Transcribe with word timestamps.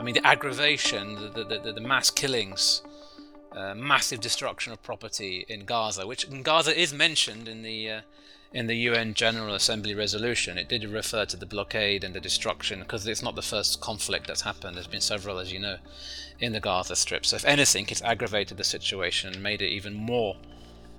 I 0.00 0.02
mean, 0.02 0.14
the 0.14 0.26
aggravation, 0.26 1.16
the, 1.16 1.44
the, 1.44 1.60
the, 1.62 1.72
the 1.74 1.80
mass 1.82 2.10
killings, 2.10 2.80
uh, 3.52 3.74
massive 3.74 4.20
destruction 4.20 4.72
of 4.72 4.82
property 4.82 5.44
in 5.46 5.66
Gaza, 5.66 6.06
which 6.06 6.24
in 6.24 6.42
Gaza 6.42 6.74
is 6.74 6.94
mentioned 6.94 7.46
in 7.46 7.60
the 7.60 7.90
uh, 7.90 8.00
in 8.50 8.66
the 8.66 8.76
UN 8.76 9.12
General 9.12 9.54
Assembly 9.54 9.94
resolution. 9.94 10.56
It 10.56 10.70
did 10.70 10.84
refer 10.84 11.26
to 11.26 11.36
the 11.36 11.44
blockade 11.44 12.02
and 12.02 12.14
the 12.14 12.20
destruction 12.20 12.80
because 12.80 13.06
it's 13.06 13.22
not 13.22 13.36
the 13.36 13.42
first 13.42 13.82
conflict 13.82 14.26
that's 14.26 14.40
happened. 14.40 14.76
There's 14.76 14.86
been 14.86 15.02
several, 15.02 15.38
as 15.38 15.52
you 15.52 15.58
know, 15.58 15.76
in 16.38 16.54
the 16.54 16.60
Gaza 16.60 16.96
Strip. 16.96 17.26
So 17.26 17.36
if 17.36 17.44
anything, 17.44 17.84
it's 17.90 18.00
aggravated 18.00 18.56
the 18.56 18.64
situation 18.64 19.34
and 19.34 19.42
made 19.42 19.60
it 19.60 19.68
even 19.68 19.92
more 19.92 20.36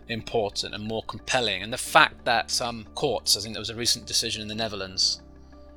important 0.08 0.76
and 0.76 0.84
more 0.84 1.02
compelling. 1.02 1.64
And 1.64 1.74
the 1.74 1.78
fact 1.78 2.24
that 2.26 2.52
some 2.52 2.86
courts, 2.94 3.36
I 3.36 3.40
think 3.40 3.56
there 3.56 3.62
was 3.62 3.72
a 3.72 3.76
recent 3.76 4.06
decision 4.06 4.44
in 4.44 4.48
the 4.48 4.56
Netherlands 4.56 5.22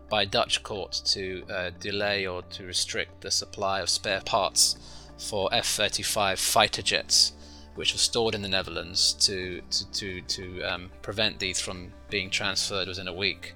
by 0.08 0.24
Dutch 0.24 0.62
court 0.62 1.00
to 1.06 1.44
uh, 1.50 1.70
delay 1.80 2.26
or 2.26 2.42
to 2.42 2.64
restrict 2.64 3.20
the 3.20 3.30
supply 3.30 3.80
of 3.80 3.88
spare 3.88 4.20
parts 4.20 4.76
for 5.18 5.48
F 5.52 5.66
35 5.66 6.38
fighter 6.38 6.82
jets, 6.82 7.32
which 7.74 7.92
were 7.92 7.98
stored 7.98 8.34
in 8.34 8.42
the 8.42 8.48
Netherlands, 8.48 9.12
to, 9.14 9.62
to, 9.70 9.90
to, 9.92 10.20
to 10.22 10.62
um, 10.62 10.90
prevent 11.02 11.38
these 11.38 11.60
from 11.60 11.92
being 12.10 12.30
transferred 12.30 12.88
within 12.88 13.08
a 13.08 13.14
week. 13.14 13.54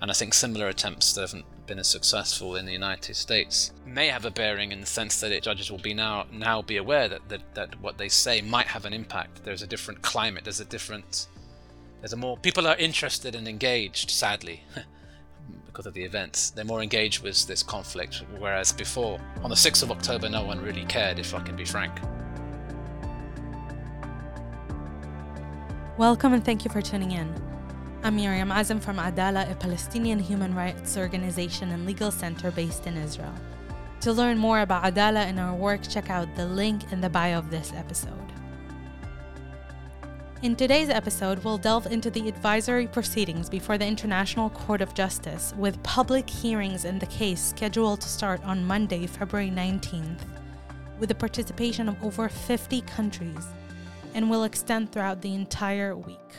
And 0.00 0.10
I 0.10 0.14
think 0.14 0.32
similar 0.32 0.68
attempts 0.68 1.12
that 1.14 1.22
haven't 1.22 1.44
been 1.66 1.78
as 1.78 1.88
successful 1.88 2.56
in 2.56 2.64
the 2.64 2.72
United 2.72 3.14
States 3.14 3.72
may 3.84 4.08
have 4.08 4.24
a 4.24 4.30
bearing 4.30 4.72
in 4.72 4.80
the 4.80 4.86
sense 4.86 5.20
that 5.20 5.32
it, 5.32 5.42
judges 5.42 5.70
will 5.70 5.78
be 5.78 5.92
now 5.92 6.24
now 6.32 6.62
be 6.62 6.78
aware 6.78 7.08
that, 7.08 7.28
that, 7.28 7.54
that 7.54 7.80
what 7.80 7.98
they 7.98 8.08
say 8.08 8.40
might 8.40 8.68
have 8.68 8.86
an 8.86 8.92
impact. 8.92 9.44
There's 9.44 9.62
a 9.62 9.66
different 9.66 10.00
climate, 10.00 10.44
there's 10.44 10.60
a 10.60 10.64
different 10.64 11.26
there's 12.00 12.12
a 12.12 12.16
more 12.16 12.36
people 12.36 12.66
are 12.66 12.76
interested 12.76 13.34
and 13.34 13.48
engaged, 13.48 14.10
sadly. 14.10 14.62
because 15.66 15.86
of 15.86 15.94
the 15.94 16.02
events. 16.02 16.50
They're 16.50 16.64
more 16.64 16.82
engaged 16.82 17.22
with 17.22 17.46
this 17.46 17.62
conflict, 17.62 18.24
whereas 18.38 18.72
before, 18.72 19.20
on 19.42 19.50
the 19.50 19.56
6th 19.56 19.82
of 19.82 19.90
October, 19.90 20.28
no 20.28 20.44
one 20.44 20.60
really 20.60 20.84
cared, 20.84 21.18
if 21.18 21.34
I 21.34 21.40
can 21.40 21.56
be 21.56 21.64
frank. 21.64 21.92
Welcome 25.96 26.32
and 26.32 26.44
thank 26.44 26.64
you 26.64 26.70
for 26.70 26.80
tuning 26.80 27.12
in. 27.12 27.34
I'm 28.04 28.14
Miriam 28.14 28.50
Azam 28.50 28.80
from 28.80 28.98
Adalah, 28.98 29.50
a 29.50 29.54
Palestinian 29.56 30.20
human 30.20 30.54
rights 30.54 30.96
organization 30.96 31.70
and 31.70 31.84
legal 31.84 32.12
center 32.12 32.52
based 32.52 32.86
in 32.86 32.96
Israel. 32.96 33.34
To 34.02 34.12
learn 34.12 34.38
more 34.38 34.60
about 34.60 34.86
Adalah 34.86 35.26
and 35.26 35.40
our 35.40 35.56
work, 35.56 35.80
check 35.88 36.08
out 36.08 36.32
the 36.36 36.46
link 36.46 36.92
in 36.92 37.00
the 37.00 37.10
bio 37.10 37.38
of 37.38 37.50
this 37.50 37.72
episode. 37.74 38.27
In 40.40 40.54
today's 40.54 40.88
episode, 40.88 41.42
we'll 41.42 41.58
delve 41.58 41.88
into 41.88 42.10
the 42.10 42.28
advisory 42.28 42.86
proceedings 42.86 43.50
before 43.50 43.76
the 43.76 43.86
International 43.86 44.50
Court 44.50 44.80
of 44.80 44.94
Justice, 44.94 45.52
with 45.58 45.82
public 45.82 46.30
hearings 46.30 46.84
in 46.84 47.00
the 47.00 47.06
case 47.06 47.42
scheduled 47.42 48.02
to 48.02 48.08
start 48.08 48.40
on 48.44 48.64
Monday, 48.64 49.08
February 49.08 49.50
19th, 49.50 50.20
with 51.00 51.08
the 51.08 51.14
participation 51.16 51.88
of 51.88 52.00
over 52.04 52.28
50 52.28 52.82
countries, 52.82 53.48
and 54.14 54.30
will 54.30 54.44
extend 54.44 54.92
throughout 54.92 55.22
the 55.22 55.34
entire 55.34 55.96
week. 55.96 56.30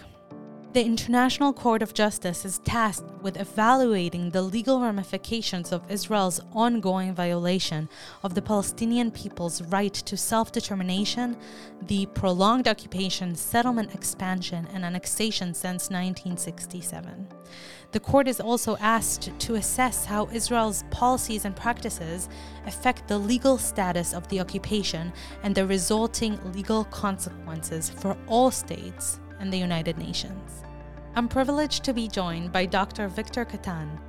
The 0.72 0.86
International 0.86 1.52
Court 1.52 1.82
of 1.82 1.96
Justice 1.96 2.46
is 2.46 2.60
tasked 2.60 3.10
with 3.24 3.42
evaluating 3.42 4.30
the 4.30 4.44
legal 4.44 4.80
ramifications 4.80 5.72
of 5.72 5.90
Israel's 5.90 6.42
ongoing 6.54 7.16
violation 7.16 7.90
of 8.22 8.36
the 8.36 8.44
Palestinian 8.44 9.10
people's 9.10 9.64
right 9.64 9.96
to 9.96 10.16
self 10.16 10.52
determination, 10.52 11.36
the 11.88 12.06
prolonged 12.14 12.68
occupation, 12.68 13.34
settlement 13.34 13.96
expansion, 13.96 14.68
and 14.72 14.86
annexation 14.86 15.56
since 15.56 15.90
1967. 15.90 17.28
The 17.92 18.00
court 18.00 18.28
is 18.28 18.40
also 18.40 18.78
asked 18.78 19.32
to 19.40 19.56
assess 19.56 20.06
how 20.06 20.30
Israel's 20.32 20.84
policies 20.92 21.46
and 21.46 21.56
practices 21.56 22.30
affect 22.68 23.08
the 23.08 23.18
legal 23.18 23.58
status 23.58 24.14
of 24.14 24.28
the 24.28 24.40
occupation 24.40 25.14
and 25.42 25.56
the 25.56 25.66
resulting 25.66 26.40
legal 26.54 26.84
consequences 26.84 27.90
for 27.90 28.16
all 28.28 28.52
states 28.52 29.20
and 29.40 29.52
the 29.52 29.58
United 29.58 29.98
Nations. 29.98 30.64
I'm 31.16 31.28
privileged 31.28 31.84
to 31.84 31.94
be 31.94 32.08
joined 32.08 32.52
by 32.52 32.66
Dr. 32.66 33.08
Victor 33.08 33.46
Kattan, 33.46 34.00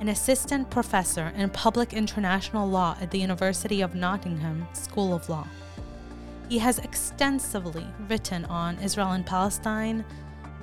an 0.00 0.08
assistant 0.08 0.70
professor 0.70 1.32
in 1.36 1.50
public 1.50 1.92
international 1.92 2.68
law 2.68 2.96
at 3.00 3.10
the 3.10 3.18
University 3.18 3.80
of 3.80 3.94
Nottingham 3.94 4.66
School 4.72 5.14
of 5.14 5.28
Law. 5.28 5.46
He 6.48 6.58
has 6.58 6.78
extensively 6.78 7.86
written 8.08 8.44
on 8.46 8.78
Israel 8.78 9.12
and 9.12 9.26
Palestine, 9.26 10.04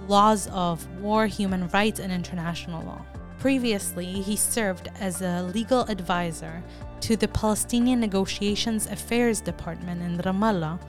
laws 0.08 0.48
of 0.48 0.88
war, 1.00 1.28
human 1.28 1.68
rights, 1.70 2.00
and 2.00 2.12
international 2.12 2.84
law. 2.84 3.06
Previously, 3.40 4.06
he 4.06 4.36
served 4.36 4.90
as 5.00 5.22
a 5.22 5.44
legal 5.44 5.82
advisor 5.82 6.64
to 7.02 7.18
the 7.18 7.28
Palestinian 7.28 8.00
Negotiations 8.00 8.88
Affairs 8.88 9.42
Department 9.42 10.02
in 10.02 10.18
Ramallah 10.20 10.80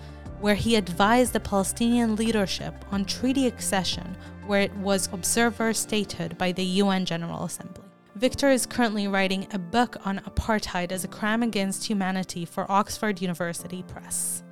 where 0.40 0.54
he 0.54 0.76
advised 0.76 1.32
the 1.32 1.40
Palestinian 1.40 2.16
leadership 2.16 2.74
on 2.90 3.04
treaty 3.04 3.46
accession, 3.46 4.16
where 4.46 4.60
it 4.60 4.74
was 4.76 5.08
observer 5.12 5.72
statehood 5.72 6.36
by 6.38 6.52
the 6.52 6.64
UN 6.64 7.04
General 7.04 7.44
Assembly. 7.44 7.84
Victor 8.16 8.50
is 8.50 8.64
currently 8.64 9.08
writing 9.08 9.46
a 9.52 9.58
book 9.58 9.96
on 10.04 10.20
apartheid 10.20 10.92
as 10.92 11.02
a 11.02 11.08
crime 11.08 11.42
against 11.42 11.84
humanity 11.84 12.44
for 12.44 12.70
Oxford 12.70 13.20
University 13.20 13.82
Press. 13.82 14.44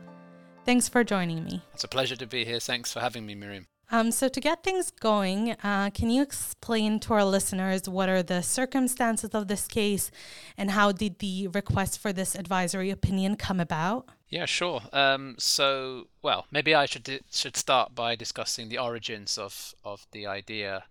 Thanks 0.64 0.88
for 0.88 1.04
joining 1.04 1.44
me. 1.44 1.62
It's 1.72 1.84
a 1.84 1.88
pleasure 1.88 2.16
to 2.16 2.26
be 2.26 2.44
here. 2.44 2.58
Thanks 2.58 2.92
for 2.92 3.00
having 3.00 3.24
me, 3.24 3.34
Miriam. 3.34 3.66
Um, 3.92 4.10
so, 4.10 4.28
to 4.28 4.40
get 4.40 4.64
things 4.64 4.90
going, 4.90 5.50
uh, 5.62 5.90
can 5.92 6.08
you 6.08 6.22
explain 6.22 6.98
to 7.00 7.12
our 7.12 7.24
listeners 7.24 7.88
what 7.88 8.08
are 8.08 8.22
the 8.22 8.42
circumstances 8.42 9.30
of 9.34 9.48
this 9.48 9.68
case 9.68 10.10
and 10.56 10.70
how 10.70 10.92
did 10.92 11.18
the 11.18 11.48
request 11.48 11.98
for 11.98 12.10
this 12.10 12.34
advisory 12.34 12.90
opinion 12.90 13.36
come 13.36 13.60
about? 13.60 14.08
Yeah, 14.32 14.46
sure. 14.46 14.80
Um, 14.94 15.34
so, 15.38 16.08
well, 16.22 16.46
maybe 16.50 16.74
I 16.74 16.86
should 16.86 17.22
should 17.30 17.54
start 17.54 17.94
by 17.94 18.16
discussing 18.16 18.70
the 18.70 18.78
origins 18.78 19.36
of 19.36 19.74
of 19.84 20.06
the 20.12 20.26
idea 20.26 20.84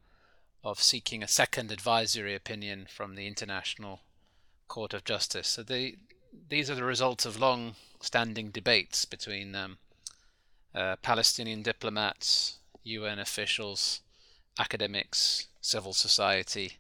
of 0.63 0.79
seeking 0.79 1.24
a 1.24 1.28
second 1.28 1.72
advisory 1.72 2.35
opinion 2.35 2.85
from 2.88 3.16
the 3.16 3.25
International 3.25 4.02
Court 4.68 4.94
of 4.94 5.03
Justice. 5.06 5.47
So, 5.47 5.63
the 5.63 5.97
these 6.50 6.69
are 6.69 6.75
the 6.75 6.84
results 6.84 7.25
of 7.25 7.40
long-standing 7.40 8.52
debates 8.52 9.06
between 9.06 9.56
um, 9.56 9.79
uh, 10.75 10.97
Palestinian 10.97 11.63
diplomats, 11.63 12.59
UN 12.84 13.18
officials, 13.18 14.02
academics, 14.59 15.47
civil 15.62 15.94
society, 15.94 16.78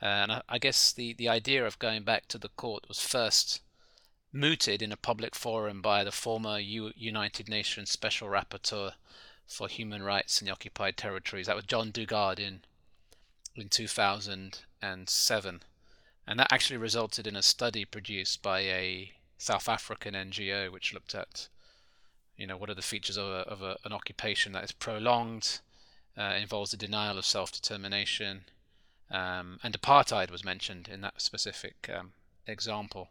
uh, 0.00 0.06
and 0.06 0.30
I, 0.30 0.42
I 0.48 0.58
guess 0.58 0.92
the 0.92 1.14
the 1.14 1.28
idea 1.28 1.66
of 1.66 1.80
going 1.80 2.04
back 2.04 2.28
to 2.28 2.38
the 2.38 2.50
court 2.50 2.86
was 2.86 3.00
first 3.00 3.60
mooted 4.36 4.82
in 4.82 4.92
a 4.92 4.96
public 4.96 5.34
forum 5.34 5.80
by 5.80 6.04
the 6.04 6.12
former 6.12 6.58
U- 6.58 6.92
United 6.94 7.48
Nations 7.48 7.90
Special 7.90 8.28
Rapporteur 8.28 8.92
for 9.46 9.68
Human 9.68 10.02
Rights 10.02 10.40
in 10.40 10.46
the 10.46 10.52
Occupied 10.52 10.96
Territories. 10.96 11.46
That 11.46 11.56
was 11.56 11.64
John 11.64 11.90
Dugard 11.90 12.38
in 12.38 12.60
in 13.56 13.68
2007, 13.70 15.62
and 16.26 16.38
that 16.38 16.52
actually 16.52 16.76
resulted 16.76 17.26
in 17.26 17.34
a 17.36 17.42
study 17.42 17.84
produced 17.86 18.42
by 18.42 18.60
a 18.60 19.12
South 19.38 19.68
African 19.68 20.14
NGO 20.14 20.70
which 20.70 20.92
looked 20.92 21.14
at, 21.14 21.48
you 22.36 22.46
know, 22.46 22.56
what 22.56 22.68
are 22.68 22.74
the 22.74 22.82
features 22.82 23.16
of, 23.16 23.26
a, 23.26 23.48
of 23.48 23.62
a, 23.62 23.78
an 23.84 23.92
occupation 23.92 24.52
that 24.52 24.64
is 24.64 24.72
prolonged, 24.72 25.60
uh, 26.18 26.36
involves 26.38 26.70
the 26.70 26.76
denial 26.76 27.18
of 27.18 27.24
self-determination, 27.24 28.44
um, 29.10 29.58
and 29.62 29.80
apartheid 29.80 30.30
was 30.30 30.44
mentioned 30.44 30.88
in 30.88 31.00
that 31.00 31.22
specific 31.22 31.90
um, 31.94 32.12
example. 32.46 33.08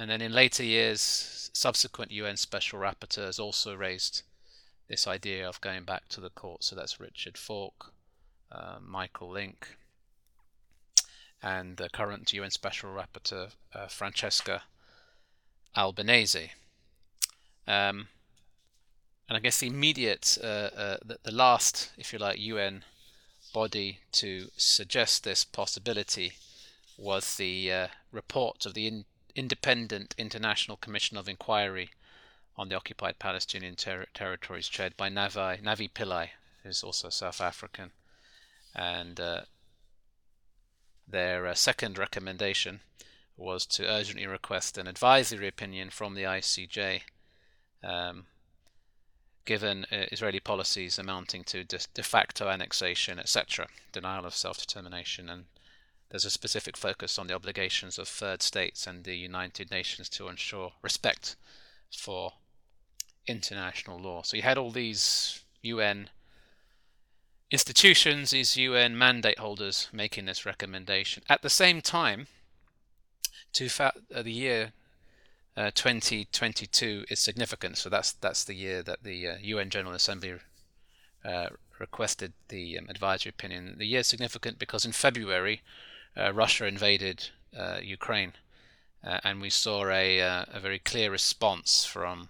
And 0.00 0.08
then 0.08 0.22
in 0.22 0.32
later 0.32 0.64
years, 0.64 1.50
subsequent 1.52 2.10
UN 2.10 2.38
special 2.38 2.78
rapporteurs 2.78 3.38
also 3.38 3.74
raised 3.74 4.22
this 4.88 5.06
idea 5.06 5.46
of 5.46 5.60
going 5.60 5.84
back 5.84 6.08
to 6.08 6.22
the 6.22 6.30
court. 6.30 6.64
So 6.64 6.74
that's 6.74 6.98
Richard 6.98 7.36
Falk, 7.36 7.92
uh, 8.50 8.76
Michael 8.80 9.28
Lynk, 9.28 9.76
and 11.42 11.76
the 11.76 11.90
current 11.90 12.32
UN 12.32 12.50
special 12.50 12.88
rapporteur 12.88 13.50
uh, 13.74 13.88
Francesca 13.88 14.62
Albanese. 15.76 16.52
Um, 17.68 18.08
and 19.28 19.36
I 19.36 19.38
guess 19.40 19.60
the 19.60 19.66
immediate, 19.66 20.38
uh, 20.42 20.46
uh, 20.74 20.96
the, 21.04 21.18
the, 21.24 21.30
last, 21.30 21.90
if 21.98 22.14
you 22.14 22.18
like, 22.18 22.38
UN 22.38 22.84
body 23.52 23.98
to 24.12 24.48
suggest 24.56 25.24
this 25.24 25.44
possibility 25.44 26.32
was 26.96 27.36
the 27.36 27.70
uh, 27.70 27.88
report 28.12 28.64
of 28.64 28.72
the 28.72 28.86
in, 28.86 29.04
independent 29.34 30.14
international 30.18 30.76
commission 30.76 31.16
of 31.16 31.28
inquiry 31.28 31.90
on 32.56 32.68
the 32.68 32.74
occupied 32.74 33.18
Palestinian 33.18 33.76
ter- 33.76 34.06
territories, 34.12 34.68
chaired 34.68 34.96
by 34.96 35.08
Navi, 35.08 35.62
Navi 35.62 35.90
Pillay, 35.90 36.30
who's 36.62 36.82
also 36.82 37.08
South 37.08 37.40
African. 37.40 37.90
And 38.74 39.18
uh, 39.18 39.42
their 41.08 41.46
uh, 41.46 41.54
second 41.54 41.98
recommendation 41.98 42.80
was 43.36 43.64
to 43.66 43.88
urgently 43.88 44.26
request 44.26 44.76
an 44.76 44.86
advisory 44.86 45.48
opinion 45.48 45.90
from 45.90 46.14
the 46.14 46.24
ICJ, 46.24 47.02
um, 47.82 48.26
given 49.46 49.86
uh, 49.90 50.04
Israeli 50.12 50.40
policies 50.40 50.98
amounting 50.98 51.42
to 51.44 51.64
de, 51.64 51.78
de 51.94 52.02
facto 52.02 52.48
annexation, 52.48 53.18
etc., 53.18 53.66
denial 53.92 54.26
of 54.26 54.36
self 54.36 54.58
determination, 54.58 55.30
and 55.30 55.46
there's 56.10 56.24
a 56.24 56.30
specific 56.30 56.76
focus 56.76 57.18
on 57.18 57.26
the 57.26 57.34
obligations 57.34 57.98
of 57.98 58.08
third 58.08 58.42
states 58.42 58.86
and 58.86 59.04
the 59.04 59.16
United 59.16 59.70
Nations 59.70 60.08
to 60.10 60.28
ensure 60.28 60.72
respect 60.82 61.36
for 61.96 62.32
international 63.26 63.98
law. 63.98 64.22
So 64.22 64.36
you 64.36 64.42
had 64.42 64.58
all 64.58 64.70
these 64.70 65.40
UN 65.62 66.10
institutions, 67.50 68.30
these 68.30 68.56
UN 68.56 68.98
mandate 68.98 69.38
holders 69.38 69.88
making 69.92 70.24
this 70.24 70.44
recommendation. 70.44 71.22
At 71.28 71.42
the 71.42 71.50
same 71.50 71.80
time, 71.80 72.26
to 73.52 73.68
fa- 73.68 73.92
uh, 74.14 74.22
the 74.22 74.32
year 74.32 74.72
uh, 75.56 75.70
2022 75.74 77.04
is 77.08 77.18
significant. 77.18 77.76
So 77.76 77.88
that's 77.88 78.12
that's 78.12 78.44
the 78.44 78.54
year 78.54 78.82
that 78.82 79.02
the 79.02 79.28
uh, 79.28 79.34
UN 79.42 79.70
General 79.70 79.94
Assembly 79.94 80.34
uh, 81.24 81.48
requested 81.78 82.32
the 82.48 82.78
um, 82.78 82.86
advisory 82.88 83.30
opinion. 83.30 83.74
The 83.78 83.86
year 83.86 84.00
is 84.00 84.06
significant 84.06 84.58
because 84.58 84.84
in 84.84 84.92
February, 84.92 85.62
uh, 86.16 86.32
Russia 86.32 86.66
invaded 86.66 87.28
uh, 87.56 87.78
Ukraine, 87.82 88.32
and 89.02 89.40
we 89.40 89.50
saw 89.50 89.88
a 89.88 90.18
a 90.20 90.60
very 90.60 90.78
clear 90.78 91.10
response 91.10 91.84
from 91.84 92.28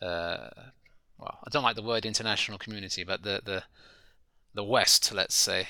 well, 0.00 1.38
I 1.44 1.50
don't 1.50 1.62
like 1.62 1.76
the 1.76 1.82
word 1.82 2.04
international 2.04 2.58
community, 2.58 3.04
but 3.04 3.22
the 3.22 3.40
the 3.44 3.64
the 4.54 4.64
West, 4.64 5.12
let's 5.12 5.34
say, 5.34 5.68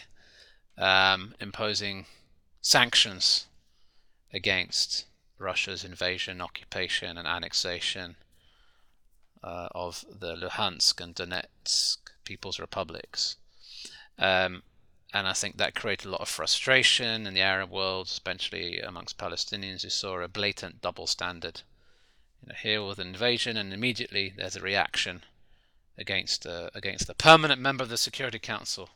um, 0.77 1.35
imposing 1.41 2.07
sanctions 2.61 3.47
against 4.33 5.07
Russia's 5.39 5.85
invasion, 5.85 6.41
occupation, 6.41 7.17
and 7.17 7.27
annexation 7.27 8.17
uh, 9.43 9.69
of 9.75 10.05
the 10.11 10.35
Luhansk 10.35 11.01
and 11.01 11.15
Donetsk 11.15 11.99
People's 12.25 12.59
Republics. 12.59 13.37
Um, 14.19 14.63
and 15.15 15.29
I 15.29 15.33
think 15.33 15.57
that 15.57 15.77
created 15.77 16.09
a 16.09 16.11
lot 16.11 16.21
of 16.21 16.29
frustration 16.29 17.25
in 17.25 17.35
the 17.35 17.41
Arab 17.41 17.71
world, 17.71 18.09
especially 18.09 18.81
amongst 18.81 19.17
Palestinians 19.17 19.83
who 19.83 19.89
saw 19.89 20.19
a 20.19 20.29
blatant 20.29 20.81
double 20.81 21.07
standard. 21.07 21.63
You 22.43 22.49
know, 22.49 22.55
here 22.61 22.85
with 22.85 22.99
an 22.99 23.07
invasion, 23.07 23.57
and 23.57 23.73
immediately 23.73 24.35
there's 24.37 24.57
a 24.57 24.61
reaction 24.61 25.23
against 25.97 26.47
uh, 26.47 26.71
against 26.75 27.09
a 27.09 27.15
permanent 27.15 27.61
member 27.61 27.85
of 27.85 27.91
the 27.91 27.97
Security 27.97 28.41
Council, 28.41 28.91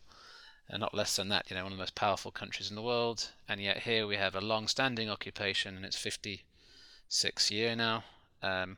and 0.69 0.81
not 0.81 0.93
less 0.93 1.15
than 1.15 1.29
that, 1.29 1.49
you 1.49 1.57
know, 1.57 1.63
one 1.63 1.73
of 1.73 1.79
the 1.79 1.83
most 1.83 1.95
powerful 1.95 2.33
countries 2.33 2.69
in 2.69 2.75
the 2.75 2.83
world. 2.83 3.31
And 3.49 3.61
yet 3.61 3.85
here 3.85 4.05
we 4.05 4.17
have 4.17 4.35
a 4.35 4.41
long-standing 4.41 5.09
occupation, 5.09 5.77
and 5.77 5.85
it's 5.85 5.97
56 5.97 7.51
year 7.53 7.77
now, 7.77 8.03
um, 8.43 8.77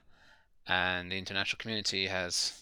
and 0.67 1.11
the 1.11 1.17
international 1.17 1.59
community 1.59 2.07
has, 2.07 2.53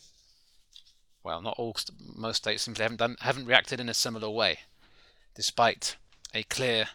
well, 1.22 1.40
not 1.40 1.54
all, 1.58 1.76
most 2.14 2.38
states 2.38 2.62
simply 2.62 2.82
haven't 2.82 2.98
done, 2.98 3.16
haven't 3.20 3.46
reacted 3.46 3.80
in 3.80 3.88
a 3.88 3.94
similar 3.94 4.30
way, 4.30 4.60
despite 5.34 5.96
a 6.34 6.42
clear 6.44 6.88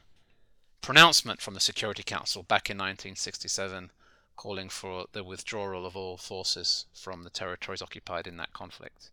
pronouncement 0.82 1.42
from 1.42 1.54
the 1.54 1.60
Security 1.60 2.04
Council 2.04 2.44
back 2.44 2.70
in 2.70 2.78
1967 2.78 3.92
calling 4.36 4.70
for 4.70 5.06
the 5.14 5.24
withdrawal 5.24 5.86
of 5.86 5.96
all 5.96 6.18
forces 6.18 6.86
from 6.94 7.24
the 7.24 7.30
territories 7.30 7.82
occupied 7.82 8.28
in 8.28 8.38
that 8.38 8.54
conflict. 8.54 9.10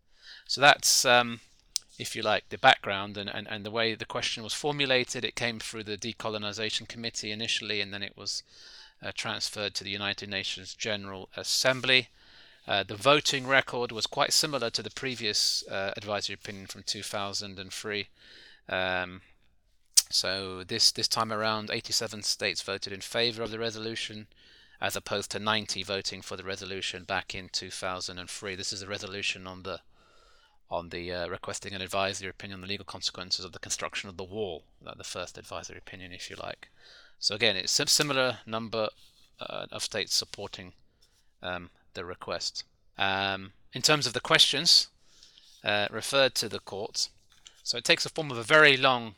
So 0.47 0.61
that's, 0.61 1.05
um, 1.05 1.41
if 1.99 2.17
you 2.17 2.23
like, 2.23 2.49
the 2.49 2.59
background 2.59 3.17
and, 3.17 3.29
and, 3.29 3.47
and 3.49 3.65
the 3.65 3.71
way 3.71 3.95
the 3.95 4.05
question 4.05 4.43
was 4.43 4.55
formulated. 4.55 5.25
It 5.25 5.37
came 5.37 5.61
through 5.61 5.85
the 5.85 5.99
Decolonization 5.99 6.89
Committee 6.89 7.31
initially, 7.31 7.81
and 7.81 7.93
then 7.93 8.03
it 8.03 8.17
was 8.17 8.43
uh, 9.03 9.13
transferred 9.15 9.75
to 9.75 9.85
the 9.85 9.91
United 9.91 10.29
Nations 10.29 10.75
General 10.75 11.29
Assembly. 11.37 12.09
Uh, 12.71 12.85
the 12.85 12.95
voting 12.95 13.49
record 13.49 13.91
was 13.91 14.07
quite 14.07 14.33
similar 14.33 14.71
to 14.71 14.81
the 14.81 14.93
previous 14.93 15.67
uh, 15.67 15.93
advisory 15.97 16.35
opinion 16.35 16.69
from 16.69 16.85
2003. 16.85 18.09
Um, 18.69 19.23
so 20.09 20.63
this 20.63 20.93
this 20.93 21.09
time 21.09 21.33
around, 21.33 21.73
87 21.73 22.23
states 22.23 22.63
voted 22.63 22.93
in 22.93 23.01
favor 23.01 23.43
of 23.43 23.51
the 23.51 23.59
resolution, 23.59 24.29
as 24.81 24.95
opposed 24.95 25.33
to 25.33 25.41
90 25.41 25.83
voting 25.83 26.23
for 26.23 26.37
the 26.37 26.45
resolution 26.45 27.03
back 27.03 27.35
in 27.35 27.49
2003. 27.49 28.55
This 28.55 28.73
is 28.73 28.83
a 28.83 28.87
resolution 28.87 29.49
on 29.49 29.65
the 29.65 29.81
on 30.71 30.91
the 30.91 31.13
uh, 31.13 31.27
requesting 31.27 31.75
an 31.75 31.83
advisory 31.83 32.31
opinion 32.31 32.59
on 32.59 32.61
the 32.61 32.69
legal 32.69 32.87
consequences 32.87 33.45
of 33.45 33.51
the 33.51 33.59
construction 33.59 34.09
of 34.09 34.17
the 34.17 34.23
wall, 34.23 34.63
like 34.81 34.97
the 34.97 35.03
first 35.03 35.37
advisory 35.37 35.79
opinion, 35.79 36.13
if 36.13 36.31
you 36.31 36.37
like. 36.41 36.69
So 37.19 37.35
again, 37.35 37.57
it's 37.57 37.81
a 37.81 37.87
similar 37.89 38.39
number 38.47 38.91
uh, 39.41 39.67
of 39.73 39.83
states 39.83 40.15
supporting 40.15 40.75
um, 41.43 41.71
the 41.95 42.05
request. 42.05 42.65
Um, 42.99 43.53
in 43.73 43.83
terms 43.83 44.07
of 44.07 44.13
the 44.13 44.21
questions 44.21 44.89
uh, 45.65 45.87
referred 45.91 46.35
to 46.37 46.49
the 46.49 46.61
court, 46.61 47.09
so 47.63 47.79
it 47.79 47.85
takes 47.85 48.05
the 48.05 48.11
form 48.11 48.31
of 48.31 48.39
a 48.39 48.43
very 48.43 48.77
long 48.77 49.15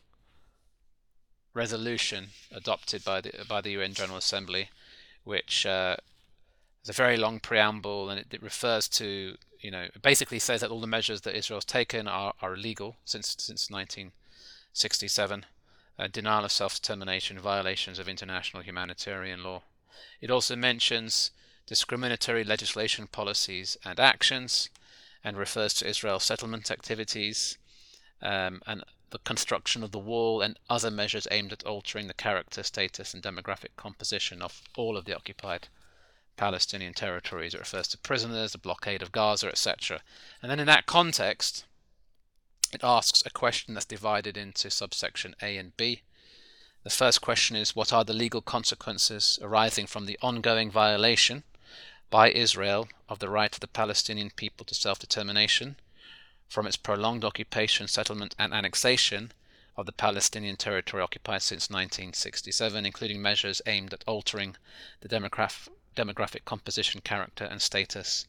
resolution 1.55 2.29
adopted 2.51 3.05
by 3.05 3.21
the 3.21 3.33
by 3.49 3.61
the 3.61 3.71
UN 3.73 3.93
General 3.95 4.19
Assembly 4.19 4.71
which 5.25 5.67
uh, 5.67 5.97
is 6.83 6.89
a 6.89 6.93
very 6.93 7.17
long 7.17 7.41
preamble, 7.41 8.11
and 8.11 8.19
it, 8.19 8.27
it, 8.33 8.43
refers 8.43 8.89
to 8.89 9.37
you 9.61 9.71
know 9.71 9.87
basically 10.03 10.39
says 10.39 10.61
that 10.61 10.71
all 10.71 10.81
the 10.81 10.87
measures 10.87 11.21
that 11.23 11.37
Israel's 11.37 11.65
taken 11.65 12.09
are, 12.09 12.35
are 12.43 12.55
illegal 12.55 12.97
since 13.05 13.37
since 13.39 13.71
1967, 13.71 15.47
uh, 15.99 16.09
denial 16.09 16.45
of 16.45 16.53
self-determination, 16.53 17.39
violations 17.39 17.99
of 17.99 18.09
international 18.09 18.63
humanitarian 18.63 19.45
law. 19.45 19.63
It 20.21 20.31
also 20.31 20.57
mentions 20.57 21.31
discriminatory 21.67 22.45
legislation, 22.45 23.07
policies, 23.07 23.77
and 23.85 24.01
actions, 24.01 24.71
and 25.25 25.37
refers 25.37 25.75
to 25.75 25.89
Israel's 25.89 26.25
settlement 26.25 26.71
activities 26.71 27.59
um, 28.21 28.63
and 28.67 28.85
the 29.11 29.19
construction 29.19 29.83
of 29.83 29.93
the 29.93 29.99
wall, 29.99 30.41
and 30.41 30.59
other 30.71 30.91
measures 30.91 31.29
aimed 31.31 31.53
at 31.53 31.65
altering 31.65 32.09
the 32.09 32.15
character, 32.15 32.63
status, 32.63 33.13
and 33.13 33.23
demographic 33.23 33.77
composition 33.77 34.41
of 34.41 34.63
all 34.77 34.97
of 34.97 35.05
the 35.05 35.15
occupied 35.15 35.69
Palestinian 36.37 36.95
territories. 36.95 37.55
It 37.55 37.61
refers 37.61 37.89
to 37.89 37.99
prisoners, 37.99 38.53
the 38.53 38.59
blockade 38.59 39.03
of 39.03 39.13
Gaza, 39.13 39.49
etc. 39.49 40.01
And 40.41 40.51
then 40.51 40.59
in 40.59 40.67
that 40.67 40.87
context, 40.87 41.67
it 42.73 42.83
asks 42.83 43.23
a 43.27 43.31
question 43.31 43.75
that's 43.75 43.87
divided 43.87 44.37
into 44.37 44.71
subsection 44.71 45.37
A 45.43 45.59
and 45.59 45.77
B. 45.77 46.03
The 46.85 46.91
first 46.91 47.21
question 47.21 47.55
is 47.55 47.77
What 47.77 47.93
are 47.93 48.05
the 48.05 48.15
legal 48.15 48.41
consequences 48.41 49.39
arising 49.43 49.87
from 49.87 50.07
the 50.07 50.19
ongoing 50.23 50.71
violation 50.71 51.45
by 52.13 52.31
Israel 52.31 52.89
of 53.09 53.19
the 53.19 53.29
right 53.29 53.53
of 53.53 53.59
the 53.59 53.67
Palestinian 53.67 54.31
people 54.31 54.65
to 54.67 54.75
self 54.77 55.01
determination? 55.01 55.77
from 56.53 56.67
its 56.67 56.77
prolonged 56.77 57.25
occupation, 57.25 57.89
settlement, 57.89 58.35
and 58.39 58.53
annexation 58.53 59.33
of 59.75 59.87
the 59.87 59.93
Palestinian 59.93 60.55
territory 60.55 61.03
occupied 61.03 61.41
since 61.41 61.71
1967, 61.71 62.85
including 62.85 63.23
measures 63.23 63.63
aimed 63.65 63.95
at 63.95 64.05
altering 64.07 64.55
the 65.01 65.09
demograph- 65.09 65.71
demographic 65.97 66.45
composition, 66.45 67.01
character, 67.01 67.45
and 67.45 67.63
status 67.63 68.27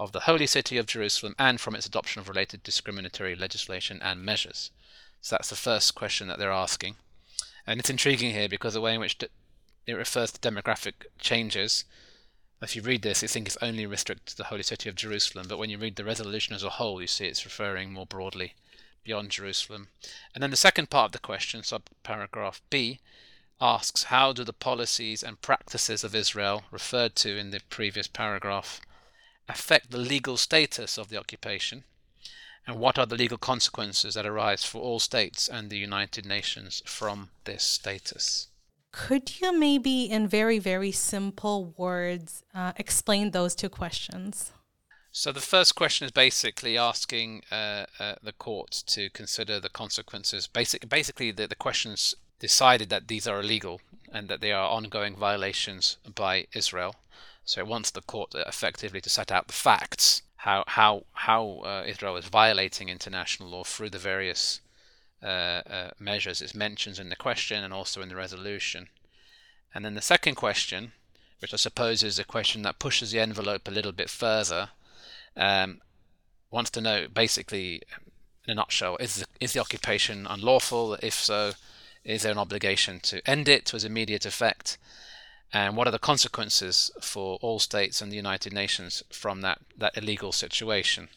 of 0.00 0.10
the 0.10 0.20
holy 0.20 0.48
city 0.48 0.78
of 0.78 0.86
Jerusalem, 0.86 1.36
and 1.38 1.60
from 1.60 1.76
its 1.76 1.86
adoption 1.86 2.18
of 2.18 2.28
related 2.28 2.64
discriminatory 2.64 3.36
legislation 3.36 4.02
and 4.02 4.24
measures. 4.24 4.72
So 5.20 5.36
that's 5.36 5.50
the 5.50 5.54
first 5.54 5.94
question 5.94 6.26
that 6.26 6.40
they're 6.40 6.50
asking. 6.50 6.96
And 7.68 7.78
it's 7.78 7.90
intriguing 7.90 8.32
here 8.32 8.48
because 8.48 8.74
the 8.74 8.80
way 8.80 8.94
in 8.94 9.00
which 9.00 9.16
it 9.86 9.92
refers 9.92 10.32
to 10.32 10.40
demographic 10.40 11.06
changes 11.20 11.84
if 12.62 12.76
you 12.76 12.82
read 12.82 13.02
this, 13.02 13.22
you 13.22 13.28
think 13.28 13.46
it's 13.46 13.56
only 13.62 13.86
restricted 13.86 14.26
to 14.26 14.36
the 14.36 14.44
Holy 14.44 14.62
City 14.62 14.88
of 14.88 14.94
Jerusalem, 14.94 15.46
but 15.48 15.58
when 15.58 15.70
you 15.70 15.78
read 15.78 15.96
the 15.96 16.04
resolution 16.04 16.54
as 16.54 16.62
a 16.62 16.70
whole, 16.70 17.00
you 17.00 17.06
see 17.06 17.26
it's 17.26 17.44
referring 17.44 17.92
more 17.92 18.04
broadly 18.04 18.54
beyond 19.02 19.30
Jerusalem. 19.30 19.88
And 20.34 20.42
then 20.42 20.50
the 20.50 20.56
second 20.56 20.90
part 20.90 21.06
of 21.06 21.12
the 21.12 21.18
question, 21.18 21.62
subparagraph 21.62 22.60
B, 22.68 23.00
asks 23.60 24.04
how 24.04 24.32
do 24.32 24.44
the 24.44 24.52
policies 24.52 25.22
and 25.22 25.40
practices 25.40 26.04
of 26.04 26.14
Israel, 26.14 26.64
referred 26.70 27.16
to 27.16 27.38
in 27.38 27.50
the 27.50 27.60
previous 27.70 28.08
paragraph, 28.08 28.80
affect 29.48 29.90
the 29.90 29.98
legal 29.98 30.36
status 30.36 30.98
of 30.98 31.08
the 31.08 31.16
occupation? 31.16 31.84
And 32.66 32.78
what 32.78 32.98
are 32.98 33.06
the 33.06 33.16
legal 33.16 33.38
consequences 33.38 34.14
that 34.14 34.26
arise 34.26 34.64
for 34.64 34.82
all 34.82 35.00
states 35.00 35.48
and 35.48 35.70
the 35.70 35.78
United 35.78 36.26
Nations 36.26 36.82
from 36.84 37.30
this 37.44 37.64
status? 37.64 38.49
Could 38.92 39.40
you 39.40 39.58
maybe, 39.58 40.04
in 40.04 40.26
very, 40.26 40.58
very 40.58 40.92
simple 40.92 41.74
words, 41.76 42.42
uh, 42.54 42.72
explain 42.76 43.30
those 43.30 43.54
two 43.54 43.68
questions? 43.68 44.52
So 45.12 45.32
the 45.32 45.40
first 45.40 45.74
question 45.74 46.04
is 46.04 46.12
basically 46.12 46.78
asking 46.78 47.42
uh, 47.50 47.86
uh, 47.98 48.14
the 48.22 48.32
court 48.32 48.70
to 48.88 49.10
consider 49.10 49.58
the 49.58 49.68
consequences. 49.68 50.46
Basic, 50.46 50.88
basically, 50.88 51.30
the, 51.32 51.46
the 51.46 51.54
questions 51.54 52.14
decided 52.38 52.88
that 52.90 53.08
these 53.08 53.26
are 53.26 53.40
illegal 53.40 53.80
and 54.12 54.28
that 54.28 54.40
they 54.40 54.52
are 54.52 54.68
ongoing 54.68 55.16
violations 55.16 55.96
by 56.14 56.46
Israel. 56.52 56.96
So 57.44 57.60
it 57.60 57.66
wants 57.66 57.90
the 57.90 58.02
court 58.02 58.34
effectively 58.34 59.00
to 59.00 59.10
set 59.10 59.32
out 59.32 59.46
the 59.46 59.52
facts, 59.52 60.22
how 60.36 60.64
how 60.66 61.04
how 61.12 61.60
uh, 61.64 61.84
Israel 61.86 62.16
is 62.16 62.26
violating 62.26 62.88
international 62.88 63.50
law 63.50 63.64
through 63.64 63.90
the 63.90 63.98
various 63.98 64.60
uh, 65.22 65.26
uh, 65.26 65.90
measures 65.98 66.40
it 66.40 66.54
mentions 66.54 66.98
in 66.98 67.08
the 67.08 67.16
question 67.16 67.62
and 67.62 67.72
also 67.72 68.02
in 68.02 68.08
the 68.08 68.16
resolution. 68.16 68.88
And 69.74 69.84
then 69.84 69.94
the 69.94 70.02
second 70.02 70.34
question, 70.34 70.92
which 71.40 71.54
I 71.54 71.56
suppose 71.56 72.02
is 72.02 72.18
a 72.18 72.24
question 72.24 72.62
that 72.62 72.78
pushes 72.78 73.12
the 73.12 73.20
envelope 73.20 73.68
a 73.68 73.70
little 73.70 73.92
bit 73.92 74.10
further, 74.10 74.70
um, 75.36 75.80
wants 76.50 76.70
to 76.70 76.80
know 76.80 77.06
basically, 77.08 77.82
in 78.46 78.52
a 78.52 78.54
nutshell, 78.54 78.96
is 78.96 79.16
the, 79.16 79.26
is 79.40 79.52
the 79.52 79.60
occupation 79.60 80.26
unlawful? 80.26 80.94
If 81.02 81.14
so, 81.14 81.52
is 82.04 82.22
there 82.22 82.32
an 82.32 82.38
obligation 82.38 83.00
to 83.00 83.28
end 83.28 83.48
it 83.48 83.72
with 83.72 83.84
immediate 83.84 84.26
effect? 84.26 84.78
And 85.52 85.76
what 85.76 85.88
are 85.88 85.92
the 85.92 85.98
consequences 85.98 86.90
for 87.00 87.38
all 87.42 87.58
states 87.58 88.00
and 88.00 88.10
the 88.10 88.16
United 88.16 88.52
Nations 88.52 89.02
from 89.10 89.40
that, 89.42 89.58
that 89.76 89.96
illegal 89.96 90.32
situation? 90.32 91.08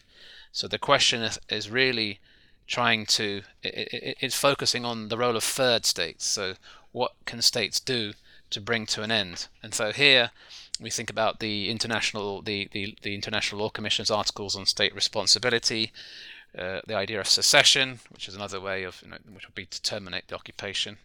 So 0.52 0.68
the 0.68 0.80
question 0.80 1.22
is, 1.22 1.40
is 1.50 1.70
really 1.70 2.20
trying 2.68 3.06
to, 3.06 3.44
it, 3.62 3.94
it, 3.94 4.18
it's 4.20 4.36
focusing 4.36 4.86
on 4.86 5.10
the 5.10 5.18
role 5.18 5.36
of 5.36 5.44
third 5.44 5.86
states. 5.86 6.26
So 6.26 6.54
what 6.92 7.14
can 7.26 7.42
states 7.42 7.80
do 7.80 8.14
to 8.50 8.62
bring 8.62 8.86
to 8.88 9.04
an 9.04 9.12
end? 9.12 9.48
And 9.62 9.74
so 9.74 9.92
here 9.92 10.32
we 10.80 10.90
think 10.90 11.10
about 11.10 11.40
the 11.40 11.70
international, 11.70 12.42
the, 12.42 12.70
the, 12.72 12.96
the 13.02 13.16
International 13.16 13.62
Law 13.62 13.70
Commission's 13.70 14.12
articles 14.12 14.56
on 14.56 14.66
state 14.66 14.96
responsibility, 14.96 15.92
uh, 16.58 16.82
the 16.86 16.96
idea 16.96 17.20
of 17.20 17.28
cessation, 17.28 18.00
which 18.12 18.28
is 18.28 18.36
another 18.36 18.60
way 18.60 18.84
of, 18.84 19.02
you 19.04 19.10
know, 19.10 19.18
which 19.34 19.48
would 19.48 19.56
be 19.56 19.66
to 19.66 19.82
terminate 19.82 20.28
the 20.28 20.36
occupation, 20.36 20.98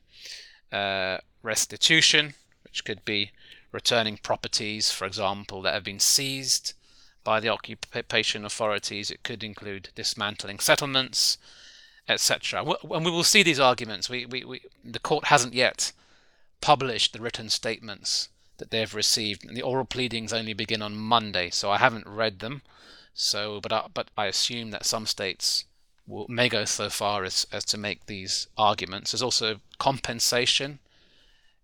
uh, 0.72 1.18
restitution, 1.42 2.34
which 2.64 2.84
could 2.84 3.04
be 3.04 3.30
returning 3.72 4.18
properties, 4.18 4.90
for 4.90 5.06
example, 5.06 5.62
that 5.62 5.74
have 5.74 5.84
been 5.84 6.00
seized 6.00 6.74
by 7.28 7.40
the 7.40 7.50
occupation 7.50 8.42
authorities. 8.42 9.10
It 9.10 9.22
could 9.22 9.44
include 9.44 9.90
dismantling 9.94 10.60
settlements, 10.60 11.36
etc. 12.08 12.64
And 12.90 13.04
we 13.04 13.10
will 13.10 13.22
see 13.22 13.42
these 13.42 13.60
arguments. 13.60 14.08
We, 14.08 14.24
we, 14.24 14.44
we, 14.44 14.62
the 14.82 14.98
court 14.98 15.26
hasn't 15.26 15.52
yet 15.52 15.92
published 16.62 17.12
the 17.12 17.20
written 17.20 17.50
statements 17.50 18.30
that 18.56 18.70
they've 18.70 18.94
received, 18.94 19.44
and 19.44 19.54
the 19.54 19.60
oral 19.60 19.84
pleadings 19.84 20.32
only 20.32 20.54
begin 20.54 20.80
on 20.80 20.96
Monday, 20.96 21.50
so 21.50 21.70
I 21.70 21.76
haven't 21.76 22.06
read 22.06 22.38
them. 22.38 22.62
So, 23.12 23.60
but 23.60 23.74
I, 23.74 23.88
but 23.92 24.08
I 24.16 24.24
assume 24.24 24.70
that 24.70 24.86
some 24.86 25.04
states 25.04 25.66
will, 26.06 26.24
may 26.30 26.48
go 26.48 26.64
so 26.64 26.88
far 26.88 27.24
as, 27.24 27.46
as 27.52 27.66
to 27.66 27.76
make 27.76 28.06
these 28.06 28.46
arguments. 28.56 29.12
There's 29.12 29.20
also 29.20 29.60
compensation 29.76 30.78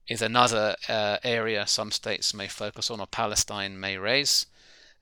is 0.09 0.21
another 0.21 0.77
uh, 0.91 1.17
area 1.25 1.67
some 1.67 1.91
states 1.91 2.35
may 2.35 2.49
focus 2.49 2.91
on 2.91 3.01
or 3.01 3.07
Palestine 3.07 3.81
may 3.81 3.97
raise. 3.97 4.45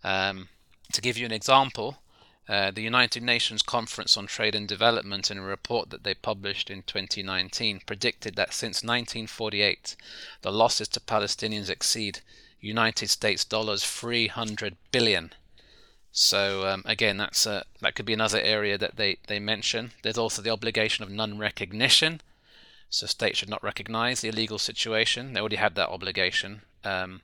Um, 0.05 0.49
to 0.93 1.01
give 1.01 1.17
you 1.17 1.27
an 1.27 1.33
example, 1.33 1.99
uh, 2.49 2.71
the 2.71 2.83
United 2.83 3.23
Nations 3.23 3.63
Conference 3.63 4.17
on 4.17 4.27
Trade 4.27 4.55
and 4.55 4.69
Development, 4.69 5.31
in 5.31 5.39
a 5.39 5.43
report 5.43 5.91
that 5.91 6.03
they 6.05 6.15
published 6.15 6.71
in 6.71 6.83
2019, 6.83 7.83
predicted 7.87 8.35
that 8.37 8.53
since 8.53 8.83
1948, 8.83 9.97
the 10.43 10.53
losses 10.53 10.89
to 10.89 11.01
Palestinians 11.01 11.71
exceed 11.71 12.21
United 12.61 13.09
States 13.09 13.45
dollars 13.45 13.85
300 13.85 14.77
billion. 14.91 15.33
So 16.13 16.67
um, 16.67 16.83
again, 16.85 17.17
that's 17.17 17.47
a, 17.47 17.65
that 17.81 17.95
could 17.95 18.07
be 18.07 18.13
another 18.13 18.41
area 18.41 18.77
that 18.77 18.97
they, 18.97 19.19
they 19.29 19.39
mention. 19.39 19.93
There's 20.03 20.19
also 20.19 20.43
the 20.43 20.51
obligation 20.51 21.03
of 21.03 21.11
non-recognition. 21.11 22.21
So 22.91 23.07
states 23.07 23.39
should 23.39 23.49
not 23.49 23.65
recognize 23.65 24.21
the 24.21 24.29
illegal 24.29 24.59
situation. 24.59 25.33
They 25.33 25.41
already 25.41 25.57
have 25.57 25.75
that 25.75 25.89
obligation. 25.89 26.63
Um, 26.85 27.23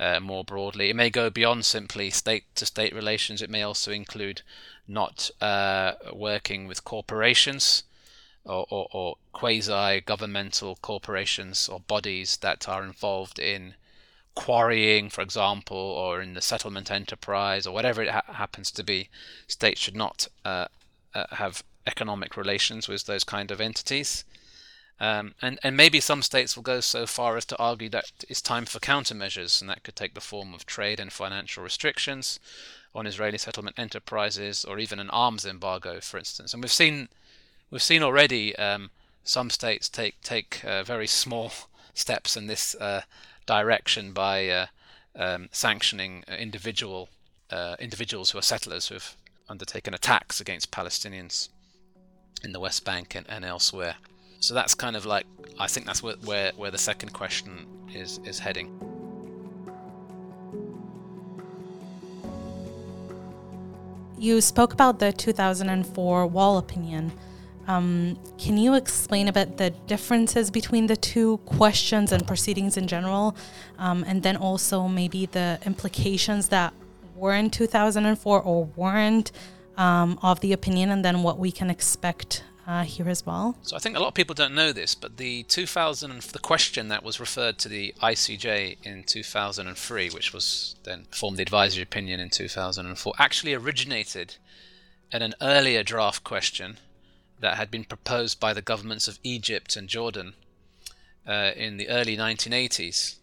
uh, 0.00 0.18
more 0.18 0.44
broadly, 0.44 0.88
it 0.88 0.96
may 0.96 1.10
go 1.10 1.28
beyond 1.28 1.64
simply 1.64 2.08
state-to-state 2.10 2.94
relations. 2.94 3.42
It 3.42 3.50
may 3.50 3.62
also 3.62 3.92
include 3.92 4.40
not 4.88 5.30
uh, 5.40 5.92
working 6.12 6.66
with 6.66 6.84
corporations 6.84 7.84
or, 8.44 8.66
or, 8.70 8.88
or 8.92 9.16
quasi-governmental 9.32 10.78
corporations 10.80 11.68
or 11.68 11.80
bodies 11.80 12.38
that 12.38 12.66
are 12.66 12.82
involved 12.82 13.38
in 13.38 13.74
quarrying, 14.34 15.10
for 15.10 15.20
example, 15.20 15.76
or 15.76 16.22
in 16.22 16.32
the 16.34 16.40
settlement 16.40 16.90
enterprise, 16.90 17.66
or 17.66 17.74
whatever 17.74 18.02
it 18.02 18.10
ha- 18.10 18.22
happens 18.26 18.70
to 18.70 18.82
be, 18.82 19.10
states 19.46 19.80
should 19.80 19.96
not 19.96 20.28
uh, 20.44 20.66
uh, 21.14 21.26
have 21.32 21.62
economic 21.86 22.36
relations 22.36 22.88
with 22.88 23.04
those 23.04 23.24
kind 23.24 23.50
of 23.50 23.60
entities. 23.60 24.24
Um, 25.00 25.34
and, 25.40 25.58
and 25.62 25.76
maybe 25.76 25.98
some 25.98 26.20
states 26.20 26.54
will 26.54 26.62
go 26.62 26.80
so 26.80 27.06
far 27.06 27.38
as 27.38 27.46
to 27.46 27.58
argue 27.58 27.88
that 27.88 28.10
it's 28.28 28.42
time 28.42 28.66
for 28.66 28.78
countermeasures, 28.80 29.60
and 29.60 29.70
that 29.70 29.82
could 29.82 29.96
take 29.96 30.12
the 30.12 30.20
form 30.20 30.52
of 30.52 30.66
trade 30.66 31.00
and 31.00 31.10
financial 31.10 31.62
restrictions 31.62 32.38
on 32.94 33.06
Israeli 33.06 33.38
settlement 33.38 33.78
enterprises, 33.78 34.64
or 34.64 34.78
even 34.78 34.98
an 34.98 35.08
arms 35.10 35.46
embargo, 35.46 36.00
for 36.00 36.18
instance. 36.18 36.52
And 36.52 36.62
we've 36.62 36.70
seen 36.70 37.08
we've 37.70 37.82
seen 37.82 38.02
already 38.02 38.54
um, 38.56 38.90
some 39.24 39.48
states 39.48 39.88
take 39.88 40.20
take 40.22 40.62
uh, 40.64 40.82
very 40.82 41.06
small 41.06 41.50
steps 41.94 42.36
in 42.36 42.46
this 42.46 42.74
uh, 42.74 43.02
direction 43.46 44.12
by 44.12 44.48
uh, 44.48 44.66
um, 45.16 45.48
sanctioning 45.50 46.24
individual 46.28 47.08
uh, 47.50 47.76
individuals 47.78 48.30
who 48.30 48.38
are 48.38 48.42
settlers 48.42 48.88
who 48.88 48.94
have 48.94 49.16
undertaken 49.48 49.94
attacks 49.94 50.40
against 50.40 50.70
Palestinians 50.70 51.48
in 52.44 52.52
the 52.52 52.60
West 52.60 52.84
Bank 52.84 53.14
and, 53.14 53.26
and 53.28 53.44
elsewhere. 53.44 53.96
So 54.40 54.54
that's 54.54 54.74
kind 54.74 54.96
of 54.96 55.04
like 55.04 55.26
I 55.58 55.66
think 55.66 55.86
that's 55.86 56.02
where, 56.02 56.16
where, 56.24 56.52
where 56.56 56.70
the 56.70 56.78
second 56.78 57.12
question 57.12 57.66
is 57.94 58.18
is 58.24 58.38
heading. 58.38 58.68
You 64.18 64.40
spoke 64.40 64.72
about 64.72 64.98
the 64.98 65.12
2004 65.12 66.26
Wall 66.26 66.58
opinion. 66.58 67.12
Um, 67.66 68.18
can 68.38 68.58
you 68.58 68.74
explain 68.74 69.28
a 69.28 69.32
bit 69.32 69.56
the 69.56 69.70
differences 69.86 70.50
between 70.50 70.86
the 70.86 70.96
two 70.96 71.38
questions 71.38 72.10
and 72.10 72.26
proceedings 72.26 72.76
in 72.76 72.86
general, 72.86 73.36
um, 73.78 74.04
and 74.06 74.22
then 74.22 74.36
also 74.36 74.88
maybe 74.88 75.26
the 75.26 75.58
implications 75.64 76.48
that 76.48 76.72
were 77.14 77.34
in 77.34 77.50
2004 77.50 78.42
or 78.42 78.64
weren't 78.76 79.32
um, 79.76 80.18
of 80.22 80.40
the 80.40 80.52
opinion, 80.52 80.90
and 80.90 81.04
then 81.04 81.22
what 81.22 81.38
we 81.38 81.52
can 81.52 81.70
expect 81.70 82.44
uh, 82.70 82.84
here 82.84 83.08
as 83.08 83.26
well? 83.26 83.56
So 83.62 83.74
I 83.74 83.80
think 83.80 83.96
a 83.96 84.00
lot 84.00 84.08
of 84.08 84.14
people 84.14 84.34
don't 84.34 84.54
know 84.54 84.72
this, 84.72 84.94
but 84.94 85.16
the 85.16 85.42
2000 85.44 86.22
the 86.22 86.38
question 86.38 86.86
that 86.86 87.02
was 87.02 87.18
referred 87.18 87.58
to 87.58 87.68
the 87.68 87.92
ICJ 88.00 88.76
in 88.84 89.02
2003, 89.02 90.10
which 90.10 90.32
was 90.32 90.76
then 90.84 91.06
formed 91.10 91.36
the 91.36 91.42
advisory 91.42 91.82
opinion 91.82 92.20
in 92.20 92.30
2004, 92.30 93.12
actually 93.18 93.54
originated 93.54 94.36
in 95.12 95.20
an 95.20 95.34
earlier 95.40 95.82
draft 95.82 96.22
question 96.22 96.78
that 97.40 97.56
had 97.56 97.72
been 97.72 97.84
proposed 97.84 98.38
by 98.38 98.52
the 98.52 98.62
governments 98.62 99.08
of 99.08 99.18
Egypt 99.24 99.74
and 99.74 99.88
Jordan 99.88 100.34
uh, 101.26 101.50
in 101.56 101.76
the 101.76 101.88
early 101.88 102.16
1980s. 102.16 103.16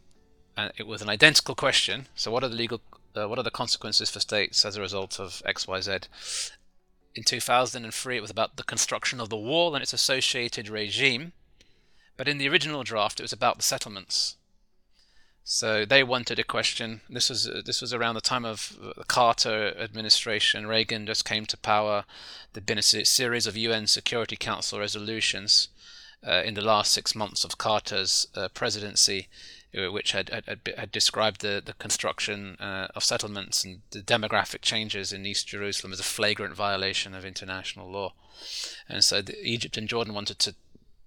And 0.57 0.73
it 0.75 0.87
was 0.87 1.01
an 1.01 1.09
identical 1.09 1.55
question. 1.55 2.07
So, 2.15 2.31
what 2.31 2.43
are 2.43 2.49
the 2.49 2.55
legal, 2.55 2.81
uh, 3.15 3.29
what 3.29 3.39
are 3.39 3.43
the 3.43 3.51
consequences 3.51 4.09
for 4.09 4.19
states 4.19 4.65
as 4.65 4.75
a 4.75 4.81
result 4.81 5.21
of 5.21 5.41
X, 5.45 5.67
Y, 5.67 5.79
Z? 5.79 5.99
In 7.17 7.23
2003, 7.23 8.15
it 8.15 8.21
was 8.21 8.29
about 8.29 8.57
the 8.57 8.63
construction 8.63 9.19
of 9.19 9.29
the 9.29 9.35
wall 9.35 9.73
and 9.73 9.81
its 9.81 9.91
associated 9.91 10.69
regime. 10.69 11.33
But 12.15 12.27
in 12.27 12.37
the 12.37 12.47
original 12.47 12.83
draft, 12.83 13.19
it 13.19 13.23
was 13.23 13.33
about 13.33 13.57
the 13.57 13.63
settlements. 13.63 14.35
So 15.43 15.83
they 15.83 16.03
wanted 16.03 16.37
a 16.37 16.43
question. 16.43 17.01
This 17.09 17.29
was 17.29 17.47
uh, 17.47 17.61
this 17.65 17.81
was 17.81 17.91
around 17.91 18.13
the 18.13 18.21
time 18.21 18.45
of 18.45 18.77
the 18.79 19.03
Carter 19.05 19.73
administration. 19.79 20.67
Reagan 20.67 21.07
just 21.07 21.25
came 21.25 21.47
to 21.47 21.57
power. 21.57 22.05
There'd 22.53 22.67
been 22.67 22.77
a 22.77 22.83
series 22.83 23.47
of 23.47 23.57
UN 23.57 23.87
Security 23.87 24.35
Council 24.35 24.77
resolutions 24.77 25.69
uh, 26.27 26.43
in 26.45 26.53
the 26.53 26.61
last 26.61 26.91
six 26.91 27.15
months 27.15 27.43
of 27.43 27.57
Carter's 27.57 28.27
uh, 28.35 28.49
presidency, 28.49 29.27
uh, 29.27 29.56
which 29.73 30.13
had, 30.13 30.29
had, 30.29 30.59
had 30.77 30.91
described 30.91 31.41
the 31.41 31.61
the 31.63 31.73
construction 31.73 32.55
uh, 32.59 32.87
of 32.95 33.03
settlements 33.03 33.63
and 33.63 33.81
the 33.91 34.01
demographic 34.01 34.61
changes 34.61 35.11
in 35.11 35.25
East 35.25 35.47
Jerusalem 35.47 35.93
as 35.93 35.99
a 35.99 36.03
flagrant 36.03 36.55
violation 36.55 37.13
of 37.13 37.25
international 37.25 37.91
law. 37.91 38.13
And 38.87 39.03
so 39.03 39.21
the, 39.21 39.35
Egypt 39.43 39.77
and 39.77 39.87
Jordan 39.87 40.13
wanted 40.13 40.39
to 40.39 40.55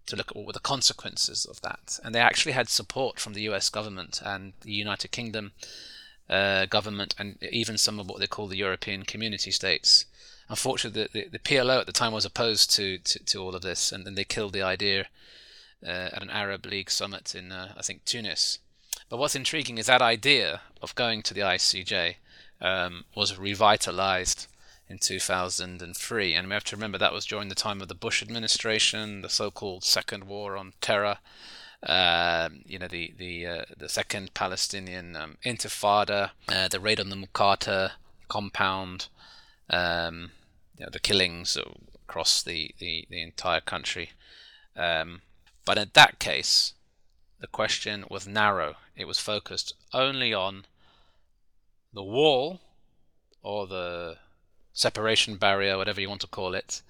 to 0.06 0.16
look 0.16 0.30
at 0.30 0.36
what 0.36 0.46
were 0.46 0.52
the 0.52 0.60
consequences 0.60 1.46
of 1.46 1.60
that. 1.62 1.98
And 2.04 2.14
they 2.14 2.20
actually 2.20 2.52
had 2.52 2.68
support 2.68 3.18
from 3.18 3.32
the 3.32 3.42
US 3.42 3.68
government 3.68 4.20
and 4.24 4.52
the 4.62 4.72
United 4.72 5.10
Kingdom 5.10 5.52
uh, 6.28 6.66
government 6.66 7.14
and 7.18 7.38
even 7.50 7.78
some 7.78 7.98
of 7.98 8.08
what 8.08 8.20
they 8.20 8.26
call 8.26 8.46
the 8.46 8.56
European 8.56 9.04
community 9.04 9.50
states. 9.50 10.04
Unfortunately, 10.48 11.08
the, 11.12 11.20
the, 11.20 11.28
the 11.30 11.38
PLO 11.38 11.80
at 11.80 11.86
the 11.86 11.92
time 11.92 12.12
was 12.12 12.24
opposed 12.24 12.74
to, 12.74 12.98
to, 12.98 13.24
to 13.24 13.38
all 13.38 13.54
of 13.54 13.62
this, 13.62 13.92
and 13.92 14.04
then 14.04 14.16
they 14.16 14.24
killed 14.24 14.52
the 14.52 14.62
idea 14.62 15.02
uh, 15.02 15.04
at 15.82 16.22
an 16.22 16.30
Arab 16.30 16.66
League 16.66 16.90
summit 16.90 17.34
in, 17.34 17.52
uh, 17.52 17.72
I 17.76 17.82
think, 17.82 18.04
Tunis. 18.04 18.58
But 19.08 19.18
what's 19.18 19.34
intriguing 19.34 19.78
is 19.78 19.86
that 19.86 20.02
idea 20.02 20.60
of 20.82 20.94
going 20.94 21.22
to 21.22 21.34
the 21.34 21.40
ICJ 21.40 22.16
um, 22.60 23.04
was 23.14 23.38
revitalized 23.38 24.46
in 24.88 24.98
2003. 24.98 26.34
And 26.34 26.48
we 26.48 26.54
have 26.54 26.64
to 26.64 26.76
remember 26.76 26.98
that 26.98 27.12
was 27.12 27.26
during 27.26 27.48
the 27.48 27.54
time 27.54 27.80
of 27.80 27.88
the 27.88 27.94
Bush 27.94 28.22
administration, 28.22 29.22
the 29.22 29.28
so-called 29.28 29.84
Second 29.84 30.24
War 30.24 30.56
on 30.56 30.74
Terror. 30.80 31.18
Uh, 31.82 32.50
you 32.66 32.78
know 32.78 32.88
the 32.88 33.14
the 33.16 33.46
uh, 33.46 33.64
the 33.74 33.88
second 33.88 34.34
Palestinian 34.34 35.16
um, 35.16 35.38
Intifada, 35.46 36.32
uh, 36.46 36.68
the 36.68 36.78
raid 36.78 37.00
on 37.00 37.08
the 37.08 37.16
Muqata 37.16 37.92
compound, 38.30 39.08
um, 39.68 40.30
you 40.78 40.84
know, 40.84 40.90
the 40.90 40.98
killings 40.98 41.58
across 41.94 42.42
the, 42.42 42.74
the, 42.78 43.06
the 43.10 43.22
entire 43.22 43.60
country. 43.60 44.10
Um, 44.76 45.20
but 45.70 45.78
in 45.78 45.90
that 45.94 46.18
case, 46.18 46.74
the 47.38 47.46
question 47.46 48.04
was 48.10 48.26
narrow. 48.26 48.74
It 48.96 49.04
was 49.04 49.20
focused 49.20 49.72
only 49.94 50.34
on 50.34 50.64
the 51.92 52.02
wall 52.02 52.60
or 53.40 53.68
the 53.68 54.16
separation 54.72 55.36
barrier, 55.36 55.78
whatever 55.78 56.00
you 56.00 56.08
want 56.08 56.22
to 56.22 56.26
call 56.26 56.56
it, 56.56 56.82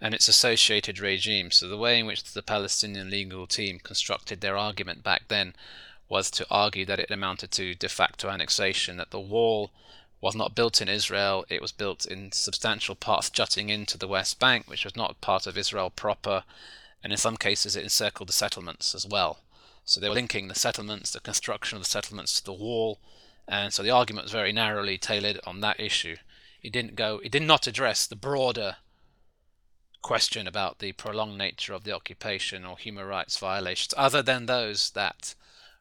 and 0.00 0.14
its 0.14 0.28
associated 0.28 0.98
regime. 0.98 1.50
So 1.50 1.68
the 1.68 1.76
way 1.76 1.98
in 1.98 2.06
which 2.06 2.32
the 2.32 2.40
Palestinian 2.40 3.10
legal 3.10 3.46
team 3.46 3.78
constructed 3.78 4.40
their 4.40 4.56
argument 4.56 5.02
back 5.02 5.28
then 5.28 5.54
was 6.08 6.30
to 6.30 6.46
argue 6.50 6.86
that 6.86 7.00
it 7.00 7.10
amounted 7.10 7.50
to 7.50 7.74
de 7.74 7.88
facto 7.90 8.30
annexation, 8.30 8.96
that 8.96 9.10
the 9.10 9.20
wall 9.20 9.72
was 10.22 10.34
not 10.34 10.54
built 10.54 10.80
in 10.80 10.88
Israel, 10.88 11.44
it 11.50 11.60
was 11.60 11.70
built 11.70 12.06
in 12.06 12.32
substantial 12.32 12.94
parts 12.94 13.28
jutting 13.28 13.68
into 13.68 13.98
the 13.98 14.08
West 14.08 14.38
Bank, 14.38 14.70
which 14.70 14.86
was 14.86 14.96
not 14.96 15.20
part 15.20 15.46
of 15.46 15.58
Israel 15.58 15.90
proper, 15.90 16.44
and 17.02 17.12
in 17.12 17.18
some 17.18 17.36
cases 17.36 17.76
it 17.76 17.84
encircled 17.84 18.28
the 18.28 18.32
settlements 18.32 18.94
as 18.94 19.06
well. 19.06 19.40
So 19.84 20.00
they 20.00 20.08
were 20.08 20.14
linking 20.14 20.48
the 20.48 20.54
settlements, 20.54 21.10
the 21.10 21.20
construction 21.20 21.76
of 21.76 21.84
the 21.84 21.90
settlements 21.90 22.40
to 22.40 22.44
the 22.44 22.52
wall, 22.52 23.00
and 23.48 23.72
so 23.72 23.82
the 23.82 23.90
argument 23.90 24.24
was 24.24 24.32
very 24.32 24.52
narrowly 24.52 24.98
tailored 24.98 25.40
on 25.46 25.60
that 25.60 25.80
issue. 25.80 26.16
It 26.62 26.72
didn't 26.72 26.94
go, 26.94 27.20
it 27.24 27.32
did 27.32 27.42
not 27.42 27.66
address 27.66 28.06
the 28.06 28.16
broader 28.16 28.76
question 30.00 30.46
about 30.46 30.78
the 30.78 30.92
prolonged 30.92 31.38
nature 31.38 31.72
of 31.72 31.84
the 31.84 31.94
occupation 31.94 32.64
or 32.64 32.76
human 32.76 33.06
rights 33.06 33.38
violations, 33.38 33.94
other 33.96 34.22
than 34.22 34.46
those 34.46 34.90
that 34.90 35.34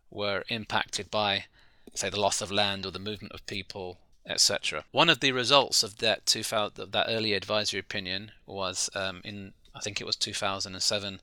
were 0.10 0.44
impacted 0.50 1.10
by, 1.12 1.46
say, 1.94 2.10
the 2.10 2.20
loss 2.20 2.42
of 2.42 2.52
land 2.52 2.86
or 2.86 2.92
the 2.92 3.00
movement 3.00 3.34
of 3.34 3.46
people, 3.46 3.98
etc. 4.26 4.86
One 4.92 5.10
of 5.10 5.20
the 5.20 5.32
results 5.32 5.84
of 5.84 5.98
that 5.98 6.26
2000, 6.26 6.80
of 6.80 6.92
that 6.92 7.08
early 7.10 7.34
advisory 7.34 7.80
opinion 7.80 8.32
was 8.46 8.90
um, 8.96 9.22
in 9.24 9.54
I 9.74 9.80
think 9.80 10.02
it 10.02 10.06
was 10.06 10.16
2007 10.16 11.22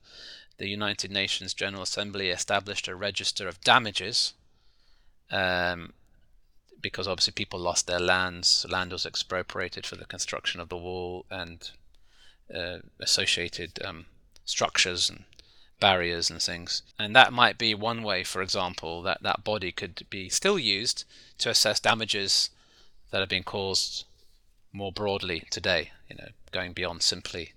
the 0.59 0.67
United 0.67 1.09
Nations 1.09 1.53
General 1.53 1.83
Assembly 1.83 2.29
established 2.29 2.87
a 2.87 2.95
register 2.95 3.47
of 3.47 3.61
damages 3.61 4.33
um, 5.31 5.93
because 6.81 7.07
obviously 7.07 7.33
people 7.33 7.59
lost 7.59 7.87
their 7.87 7.99
lands, 7.99 8.65
land 8.69 8.91
was 8.91 9.05
expropriated 9.05 9.85
for 9.85 9.95
the 9.95 10.05
construction 10.05 10.59
of 10.59 10.69
the 10.69 10.77
wall 10.77 11.25
and 11.31 11.71
uh, 12.53 12.79
associated 12.99 13.81
um, 13.83 14.05
structures 14.45 15.09
and 15.09 15.23
barriers 15.79 16.29
and 16.29 16.41
things. 16.41 16.81
And 16.97 17.15
that 17.15 17.31
might 17.31 17.57
be 17.57 17.73
one 17.73 18.03
way, 18.03 18.25
for 18.25 18.41
example, 18.41 19.01
that 19.03 19.23
that 19.23 19.45
body 19.45 19.71
could 19.71 20.05
be 20.09 20.27
still 20.27 20.59
used 20.59 21.05
to 21.37 21.49
assess 21.49 21.79
damages 21.79 22.49
that 23.11 23.21
have 23.21 23.29
been 23.29 23.43
caused 23.43 24.03
more 24.73 24.91
broadly 24.91 25.47
today, 25.49 25.91
you 26.09 26.17
know, 26.17 26.29
going 26.51 26.73
beyond 26.73 27.01
simply 27.01 27.53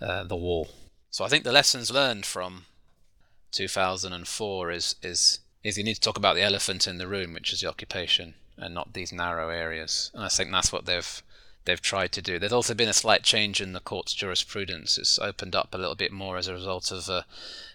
uh, 0.00 0.24
the 0.24 0.36
wall. 0.36 0.68
So 1.10 1.24
I 1.24 1.28
think 1.28 1.44
the 1.44 1.52
lessons 1.52 1.90
learned 1.90 2.24
from 2.24 2.66
2004 3.52 4.70
is 4.70 4.94
is 5.02 5.40
is 5.62 5.76
you 5.76 5.84
need 5.84 5.94
to 5.94 6.00
talk 6.00 6.16
about 6.16 6.36
the 6.36 6.42
elephant 6.42 6.86
in 6.86 6.98
the 6.98 7.08
room, 7.08 7.34
which 7.34 7.52
is 7.52 7.60
the 7.60 7.68
occupation, 7.68 8.34
and 8.56 8.72
not 8.72 8.94
these 8.94 9.12
narrow 9.12 9.50
areas. 9.50 10.10
And 10.14 10.24
I 10.24 10.28
think 10.28 10.50
that's 10.50 10.72
what 10.72 10.86
they've 10.86 11.22
they've 11.64 11.82
tried 11.82 12.12
to 12.12 12.22
do. 12.22 12.38
There's 12.38 12.52
also 12.52 12.74
been 12.74 12.88
a 12.88 12.94
slight 12.94 13.22
change 13.22 13.60
in 13.60 13.72
the 13.72 13.80
court's 13.80 14.14
jurisprudence. 14.14 14.96
It's 14.96 15.18
opened 15.18 15.54
up 15.54 15.74
a 15.74 15.78
little 15.78 15.94
bit 15.94 16.12
more 16.12 16.38
as 16.38 16.48
a 16.48 16.54
result 16.54 16.90
of 16.90 17.08
uh, 17.10 17.22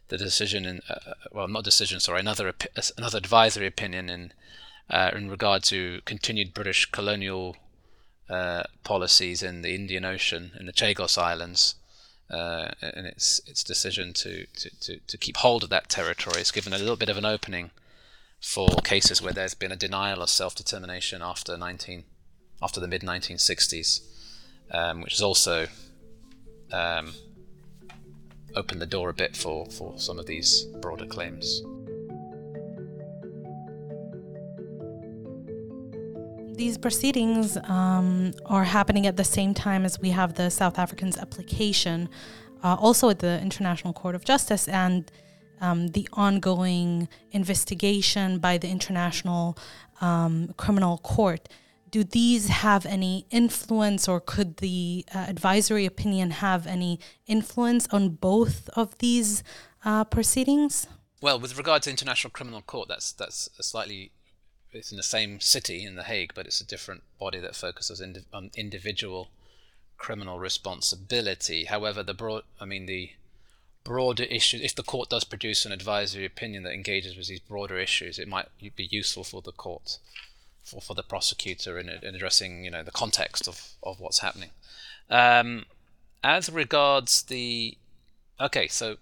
the 0.08 0.18
decision 0.18 0.66
in 0.66 0.82
uh, 0.90 1.14
well, 1.32 1.48
not 1.48 1.64
decision, 1.64 2.00
sorry, 2.00 2.22
another 2.22 2.54
another 2.98 3.18
advisory 3.18 3.68
opinion 3.68 4.10
in 4.10 4.34
uh, 4.90 5.12
in 5.14 5.30
regard 5.30 5.64
to 5.64 6.02
continued 6.06 6.54
British 6.54 6.86
colonial 6.88 7.58
uh, 8.30 8.64
policies 8.84 9.44
in 9.44 9.62
the 9.62 9.76
Indian 9.76 10.06
Ocean 10.06 10.52
in 10.60 10.66
the 10.66 10.74
Chagos 10.74 11.18
Islands 11.18 11.76
uh, 12.30 12.72
and 12.82 13.06
its 13.06 13.40
its 13.46 13.64
decision 13.64 14.14
to, 14.14 14.46
to, 14.56 14.70
to, 14.80 15.00
to, 15.08 15.18
keep 15.18 15.38
hold 15.38 15.64
of 15.64 15.70
that 15.70 15.90
territory. 15.90 16.42
It's 16.42 16.52
given 16.52 16.74
a 16.74 16.78
little 16.78 16.96
bit 16.96 17.10
of 17.10 17.18
an 17.18 17.26
opening 17.26 17.70
for 18.42 18.68
cases 18.84 19.22
where 19.22 19.34
there's 19.34 19.54
been 19.54 19.72
a 19.72 19.76
denial 19.76 20.22
of 20.22 20.30
self 20.30 20.56
determination 20.56 21.22
after 21.22 21.56
19 21.56 22.04
after 22.62 22.80
the 22.80 22.88
mid 22.88 23.02
1960s, 23.02 24.02
um, 24.72 25.02
which 25.02 25.14
has 25.14 25.22
also 25.22 25.68
um, 26.72 27.14
opened 28.56 28.82
the 28.82 28.88
door 28.88 29.10
a 29.10 29.14
bit 29.14 29.36
for, 29.36 29.66
for 29.68 30.00
some 30.00 30.18
of 30.18 30.26
these 30.26 30.64
broader 30.82 31.06
claims. 31.06 31.62
These 36.58 36.78
proceedings 36.78 37.58
um, 37.64 38.34
are 38.46 38.64
happening 38.64 39.08
at 39.08 39.18
the 39.18 39.26
same 39.26 39.54
time 39.54 39.84
as 39.84 40.00
we 40.00 40.12
have 40.12 40.36
the 40.36 40.50
South 40.50 40.80
Africans' 40.80 41.18
application, 41.18 42.08
uh, 42.64 42.78
also 42.80 43.10
at 43.10 43.20
the 43.20 43.42
International 43.42 43.92
Court 43.92 44.16
of 44.16 44.24
Justice, 44.24 44.70
and 44.70 45.12
um, 45.60 45.90
the 45.90 46.08
ongoing 46.14 47.10
investigation 47.32 48.40
by 48.40 48.58
the 48.58 48.70
International 48.70 49.58
um, 50.00 50.54
Criminal 50.56 50.98
Court. 51.00 51.50
Do 51.92 52.06
these 52.06 52.48
have 52.48 52.86
any 52.86 53.26
influence, 53.32 54.08
or 54.08 54.22
could 54.22 54.58
the 54.58 55.06
uh, 55.14 55.26
advisory 55.28 55.86
opinion 55.86 56.32
have 56.32 56.66
any 56.66 57.00
influence 57.28 57.86
on 57.92 58.10
both 58.10 58.70
of 58.78 58.98
these 59.00 59.44
uh, 59.84 60.06
proceedings? 60.06 60.88
Well, 61.22 61.40
with 61.40 61.58
regard 61.58 61.82
to 61.84 61.90
International 61.90 62.32
Criminal 62.32 62.62
Court, 62.62 62.88
that's 62.88 63.12
that's 63.12 63.50
a 63.60 63.64
slightly 63.64 64.12
it's 64.76 64.92
in 64.92 64.98
the 64.98 65.04
same 65.04 65.40
city 65.40 65.86
in 65.86 65.96
The 65.96 66.04
Hague, 66.04 66.34
but 66.36 66.46
it's 66.46 66.62
a 66.62 66.66
different 66.66 67.04
body 67.20 67.40
that 67.40 67.56
focuses 67.56 68.02
on 68.34 68.52
individual 68.56 69.30
criminal 69.98 70.40
responsibility. 70.40 71.66
However, 71.66 72.04
the 72.04 72.14
broad, 72.14 72.44
I 72.60 72.66
mean, 72.66 72.86
the 72.86 73.12
broader 73.84 74.24
issues, 74.24 74.62
if 74.62 74.76
the 74.76 74.84
court 74.84 75.10
does 75.10 75.24
produce 75.24 75.66
an 75.66 75.72
advisory 75.72 76.26
opinion 76.26 76.64
that 76.64 76.74
engages 76.74 77.16
with 77.16 77.28
these 77.28 77.40
broader 77.40 77.78
issues, 77.78 78.20
it 78.20 78.28
might 78.28 78.48
be 78.76 78.88
useful 78.92 79.24
for 79.24 79.42
the 79.42 79.52
court, 79.52 79.98
for, 80.64 80.82
for 80.82 80.94
the 80.94 81.04
prosecutor 81.04 81.80
in, 81.80 81.88
in 81.90 82.16
addressing, 82.16 82.66
you 82.66 82.72
know, 82.72 82.84
the 82.84 82.92
context 82.92 83.48
of, 83.48 83.70
of 83.84 84.00
what's 84.00 84.20
happening. 84.20 84.50
Um, 85.10 85.66
as 86.24 86.50
regards 86.50 87.22
the, 87.24 87.78
okay, 88.42 88.68
so 88.68 88.98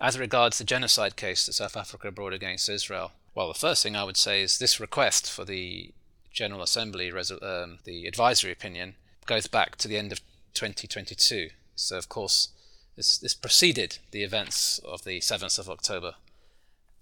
as 0.00 0.18
regards 0.18 0.58
the 0.58 0.64
genocide 0.64 1.16
case 1.16 1.46
that 1.46 1.54
South 1.54 1.76
Africa 1.76 2.12
brought 2.12 2.34
against 2.34 2.68
Israel, 2.68 3.12
well, 3.36 3.48
the 3.48 3.54
first 3.54 3.82
thing 3.82 3.94
I 3.94 4.02
would 4.02 4.16
say 4.16 4.40
is 4.40 4.58
this 4.58 4.80
request 4.80 5.30
for 5.30 5.44
the 5.44 5.92
General 6.32 6.62
Assembly, 6.62 7.12
um, 7.12 7.78
the 7.84 8.06
advisory 8.06 8.50
opinion, 8.50 8.94
goes 9.26 9.46
back 9.46 9.76
to 9.76 9.88
the 9.88 9.98
end 9.98 10.10
of 10.10 10.20
2022. 10.54 11.50
So, 11.74 11.98
of 11.98 12.08
course, 12.08 12.48
this, 12.96 13.18
this 13.18 13.34
preceded 13.34 13.98
the 14.10 14.22
events 14.22 14.80
of 14.86 15.04
the 15.04 15.20
7th 15.20 15.58
of 15.58 15.68
October, 15.68 16.14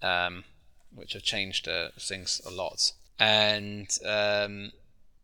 um, 0.01 0.43
which 0.93 1.13
have 1.13 1.23
changed 1.23 1.69
uh, 1.69 1.89
things 1.97 2.41
a 2.45 2.51
lot. 2.51 2.91
And 3.17 3.97
um, 4.05 4.73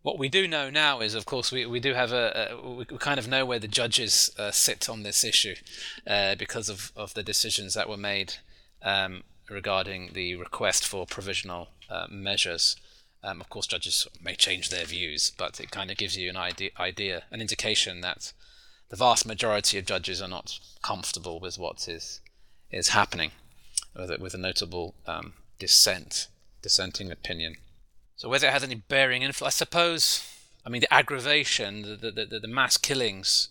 what 0.03 0.17
we 0.17 0.29
do 0.29 0.47
know 0.47 0.69
now 0.69 1.01
is, 1.01 1.13
of 1.13 1.25
course, 1.25 1.51
we, 1.51 1.65
we 1.65 1.81
do 1.81 1.93
have 1.93 2.13
a, 2.13 2.51
a 2.51 2.69
we 2.69 2.85
kind 2.85 3.19
of 3.19 3.27
know 3.27 3.45
where 3.45 3.59
the 3.59 3.67
judges 3.67 4.31
uh, 4.39 4.51
sit 4.51 4.87
on 4.87 5.03
this 5.03 5.25
issue 5.25 5.55
uh, 6.07 6.35
because 6.35 6.69
of, 6.69 6.93
of 6.95 7.13
the 7.15 7.23
decisions 7.23 7.73
that 7.73 7.89
were 7.89 7.97
made 7.97 8.35
um, 8.81 9.23
regarding 9.51 10.11
the 10.13 10.35
request 10.35 10.87
for 10.87 11.05
provisional 11.05 11.69
uh, 11.89 12.07
measures. 12.09 12.75
Um, 13.23 13.41
of 13.41 13.49
course, 13.49 13.67
judges 13.67 14.07
may 14.21 14.35
change 14.35 14.69
their 14.69 14.85
views, 14.85 15.31
but 15.37 15.59
it 15.59 15.69
kind 15.69 15.91
of 15.91 15.97
gives 15.97 16.17
you 16.17 16.29
an 16.29 16.37
idea, 16.37 16.71
idea, 16.79 17.23
an 17.31 17.41
indication 17.41 18.01
that 18.01 18.33
the 18.89 18.95
vast 18.95 19.25
majority 19.25 19.77
of 19.77 19.85
judges 19.85 20.21
are 20.21 20.27
not 20.27 20.59
comfortable 20.81 21.39
with 21.39 21.59
what 21.59 21.87
is 21.87 22.21
is 22.71 22.89
happening, 22.89 23.31
with 23.95 24.09
a, 24.11 24.17
with 24.17 24.33
a 24.33 24.37
notable 24.37 24.95
um, 25.05 25.33
dissent, 25.59 26.27
dissenting 26.61 27.11
opinion. 27.11 27.57
So 28.15 28.29
whether 28.29 28.47
it 28.47 28.53
has 28.53 28.63
any 28.63 28.75
bearing 28.75 29.23
influence, 29.23 29.55
I 29.55 29.57
suppose. 29.57 30.27
I 30.65 30.69
mean, 30.69 30.81
the 30.81 30.93
aggravation, 30.93 31.81
the 31.81 31.95
the, 31.95 32.25
the, 32.25 32.39
the 32.39 32.47
mass 32.47 32.77
killings, 32.77 33.49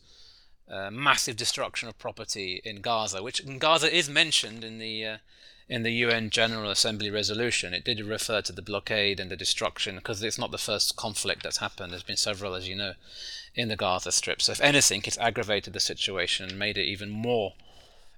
uh, 0.70 0.90
massive 0.90 1.36
destruction 1.36 1.88
of 1.88 1.98
property 1.98 2.60
in 2.64 2.80
Gaza, 2.80 3.22
which 3.22 3.40
in 3.40 3.58
Gaza 3.58 3.92
is 3.94 4.08
mentioned 4.08 4.62
in 4.62 4.78
the 4.78 5.04
uh, 5.04 5.16
in 5.70 5.84
the 5.84 5.92
UN 5.92 6.30
General 6.30 6.68
Assembly 6.68 7.12
resolution, 7.12 7.72
it 7.72 7.84
did 7.84 8.00
refer 8.00 8.42
to 8.42 8.52
the 8.52 8.60
blockade 8.60 9.20
and 9.20 9.30
the 9.30 9.36
destruction 9.36 9.94
because 9.94 10.20
it's 10.20 10.36
not 10.36 10.50
the 10.50 10.58
first 10.58 10.96
conflict 10.96 11.44
that's 11.44 11.58
happened. 11.58 11.92
There's 11.92 12.02
been 12.02 12.16
several, 12.16 12.56
as 12.56 12.68
you 12.68 12.74
know, 12.74 12.94
in 13.54 13.68
the 13.68 13.76
Gaza 13.76 14.10
Strip. 14.10 14.42
So, 14.42 14.50
if 14.50 14.60
anything, 14.60 15.02
it's 15.06 15.16
aggravated 15.18 15.72
the 15.72 15.78
situation 15.78 16.48
and 16.48 16.58
made 16.58 16.76
it 16.76 16.86
even 16.86 17.08
more 17.08 17.52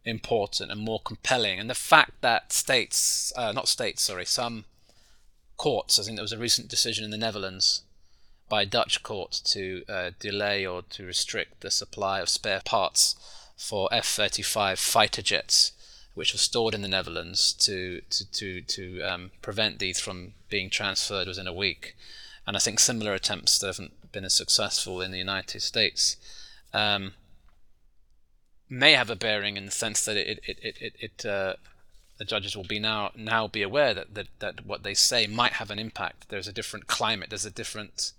important 0.03 0.71
and 0.71 0.81
more 0.81 1.01
compelling. 1.05 1.61
And 1.61 1.69
the 1.69 1.75
fact 1.75 2.23
that 2.23 2.55
states, 2.55 3.35
uh, 3.37 3.53
not 3.53 3.69
states, 3.69 4.01
sorry, 4.01 4.25
some 4.25 4.65
courts, 5.59 6.01
I 6.01 6.05
think 6.05 6.17
there 6.17 6.25
was 6.25 6.33
a 6.33 6.39
recent 6.39 6.69
decision 6.69 7.05
in 7.05 7.11
the 7.11 7.19
Netherlands 7.19 7.83
by 8.49 8.63
a 8.63 8.67
Dutch 8.67 9.03
court 9.03 9.43
to 9.45 9.85
uh, 9.91 10.11
delay 10.19 10.65
or 10.65 10.81
to 10.89 11.05
restrict 11.05 11.61
the 11.61 11.71
supply 11.71 12.21
of 12.21 12.31
spare 12.31 12.63
parts 12.65 13.15
for 13.59 13.91
F 13.93 14.07
35 14.07 14.79
fighter 14.79 15.21
jets 15.21 15.73
which 16.15 16.33
were 16.33 16.39
stored 16.39 16.75
in 16.75 16.83
the 16.83 16.89
Netherlands 16.89 17.53
to 17.53 18.03
to 18.11 18.31
to, 18.31 18.61
to 18.63 19.03
um, 19.03 19.31
prevent 19.41 19.79
these 19.79 20.01
from 20.01 20.35
being 20.49 20.71
transferred 20.71 21.29
within 21.29 21.47
a 21.47 21.53
week. 21.53 21.97
And 22.47 22.57
I 22.57 22.61
think 22.61 22.81
similar 22.81 23.15
attempts 23.15 23.59
that 23.59 23.69
haven't 23.69 24.13
been 24.13 24.25
as 24.25 24.35
successful 24.35 25.01
in 25.01 25.13
the 25.13 25.19
United 25.19 25.63
States 25.63 26.17
um, 26.75 27.15
may 28.69 28.93
have 28.93 29.11
a 29.11 29.17
bearing 29.17 29.57
in 29.57 29.67
the 29.67 29.71
sense 29.71 30.05
that 30.05 30.17
it 30.17 30.41
it 30.45 30.59
it, 30.63 30.77
it, 30.81 30.95
it 30.99 31.27
uh, 31.27 31.55
the 32.19 32.25
judges 32.25 32.57
will 32.57 32.65
be 32.65 32.79
now 32.79 33.11
now 33.17 33.49
be 33.49 33.63
aware 33.63 33.95
that, 33.95 34.15
that 34.15 34.29
that 34.39 34.67
what 34.67 34.83
they 34.83 34.95
say 34.95 35.27
might 35.27 35.55
have 35.55 35.71
an 35.71 35.79
impact. 35.79 36.29
There's 36.29 36.49
a 36.49 36.53
different 36.53 36.87
climate. 36.87 37.31
There's 37.31 37.47
a 37.47 37.51
different. 37.51 38.13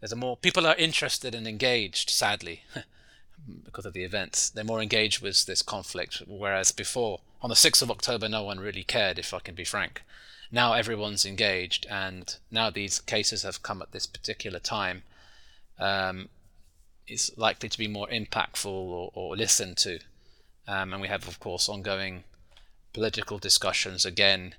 There's 0.00 0.12
a 0.12 0.16
more 0.16 0.36
people 0.36 0.66
are 0.66 0.74
interested 0.76 1.34
and 1.34 1.46
engaged. 1.46 2.10
Sadly, 2.10 2.62
because 3.64 3.86
of 3.86 3.92
the 3.92 4.04
events. 4.04 4.50
They're 4.50 4.64
more 4.64 4.82
engaged 4.82 5.22
with 5.22 5.46
this 5.46 5.62
conflict, 5.62 6.22
whereas 6.26 6.72
before, 6.72 7.20
on 7.42 7.50
the 7.50 7.56
6th 7.56 7.82
of 7.82 7.90
October, 7.90 8.28
no 8.28 8.42
one 8.42 8.60
really 8.60 8.84
cared, 8.84 9.18
if 9.18 9.32
I 9.34 9.38
can 9.38 9.54
be 9.54 9.64
frank. 9.64 10.02
Now 10.50 10.72
everyone's 10.74 11.26
engaged, 11.26 11.86
and 11.90 12.36
now 12.50 12.70
these 12.70 13.00
cases 13.00 13.42
have 13.42 13.62
come 13.62 13.82
at 13.82 13.92
this 13.92 14.06
particular 14.06 14.58
time. 14.58 15.02
Um, 15.78 16.28
it's 17.06 17.36
likely 17.36 17.68
to 17.68 17.78
be 17.78 17.88
more 17.88 18.08
impactful 18.08 18.66
or, 18.66 19.10
or 19.14 19.36
listened 19.36 19.76
to. 19.78 19.98
Um, 20.68 20.92
and 20.92 21.02
we 21.02 21.08
have, 21.08 21.28
of 21.28 21.38
course, 21.38 21.68
ongoing 21.68 22.24
political 22.92 23.38
discussions 23.38 24.04
again 24.04 24.54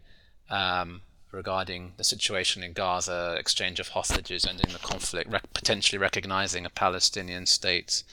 um, 0.50 1.02
regarding 1.32 1.94
the 1.98 2.04
situation 2.04 2.64
in 2.64 2.74
Gaza, 2.74 3.36
exchange 3.38 3.80
of 3.80 3.90
hostages, 3.90 4.46
ending 4.46 4.72
the 4.72 4.80
conflict, 4.80 5.30
rec- 5.30 5.54
potentially 5.54 5.98
recognizing 5.98 6.66
a 6.66 6.70
Palestinian 6.70 7.46
state. 7.46 8.04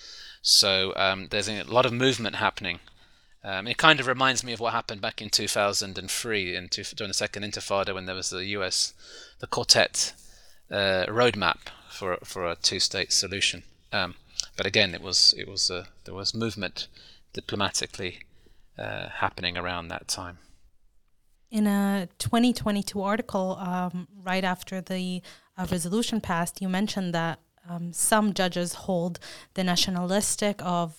So 0.47 0.93
um, 0.95 1.29
there's 1.31 1.49
a 1.49 1.63
lot 1.63 1.87
of 1.87 1.93
movement 1.95 2.37
happening. 2.37 2.81
Um, 3.43 3.67
it 3.67 3.79
kind 3.79 3.99
of 3.99 4.07
reminds 4.07 4.45
me 4.45 4.53
of 4.53 4.61
what 4.61 4.75
happened 4.75 5.01
back 5.01 5.23
in 5.23 5.31
2003 5.31 6.55
in 6.55 6.69
two, 6.69 6.83
during 6.83 7.09
the 7.09 7.15
second 7.15 7.45
Intifada 7.45 7.95
when 7.95 8.05
there 8.05 8.15
was 8.15 8.29
the 8.29 8.45
U.S. 8.59 8.93
the 9.39 9.47
Quartet 9.47 10.13
uh, 10.71 11.07
roadmap 11.09 11.69
for 11.89 12.19
for 12.25 12.47
a 12.47 12.57
two-state 12.57 13.11
solution. 13.11 13.63
Um, 13.91 14.17
but 14.55 14.67
again, 14.67 14.95
it 14.95 15.01
was 15.01 15.35
it 15.39 15.49
was 15.49 15.71
uh, 15.71 15.87
there 16.05 16.15
was 16.15 16.35
movement 16.35 16.89
diplomatically 17.33 18.19
uh, 18.79 19.09
happening 19.09 19.57
around 19.57 19.89
that 19.89 20.09
time. 20.09 20.39
In 21.51 21.67
a 21.67 22.09
2022 22.19 23.01
article, 23.01 23.57
um, 23.59 24.09
right 24.23 24.45
after 24.45 24.83
the 24.83 25.23
uh, 25.57 25.67
resolution 25.71 26.21
passed, 26.21 26.61
you 26.61 26.69
mentioned 26.69 27.15
that 27.15 27.39
um, 27.69 27.93
some 27.93 28.33
judges 28.35 28.75
hold 28.75 29.19
the 29.55 29.65
nationalistic 29.65 30.61
of 30.63 30.97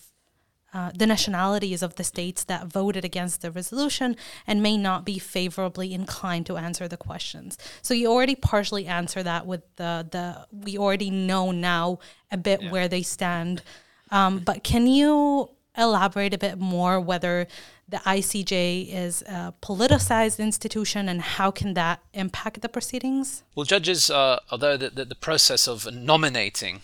uh, 0.76 0.92
the 0.94 1.08
nationalities 1.08 1.82
of 1.82 1.96
the 1.96 2.04
states 2.04 2.44
that 2.44 2.68
voted 2.68 3.06
against 3.06 3.42
the 3.42 3.50
resolution 3.50 4.18
and 4.46 4.62
may 4.62 4.76
not 4.76 5.06
be 5.06 5.18
favorably 5.18 5.94
inclined 5.94 6.46
to 6.46 6.58
answer 6.58 6.86
the 6.86 6.98
questions. 6.98 7.58
So 7.82 7.94
you 7.94 8.12
already 8.12 8.36
partially 8.36 8.86
answer 8.86 9.24
that 9.24 9.46
with 9.46 9.62
the 9.78 10.06
the 10.12 10.46
we 10.52 10.78
already 10.78 11.10
know 11.10 11.52
now 11.52 12.00
a 12.30 12.36
bit 12.36 12.62
yeah. 12.62 12.72
where 12.72 12.90
they 12.90 13.04
stand. 13.04 13.62
Um, 14.12 14.40
but 14.40 14.66
can 14.66 14.86
you 14.86 15.50
elaborate 15.78 16.34
a 16.34 16.38
bit 16.38 16.58
more 16.60 17.00
whether 17.00 17.48
the 17.88 17.98
ICJ 17.98 18.92
is 18.92 19.22
a 19.24 19.54
politicized 19.62 20.40
institution 20.40 21.08
and 21.08 21.22
how 21.22 21.52
can 21.52 21.76
that 21.76 22.00
impact 22.14 22.62
the 22.62 22.70
proceedings? 22.70 23.44
Well, 23.56 23.66
judges, 23.66 24.10
uh, 24.10 24.40
although 24.50 24.76
the, 24.76 24.90
the, 24.90 25.06
the, 25.06 25.16
process 25.16 25.68
of 25.68 25.92
nominating 25.94 26.82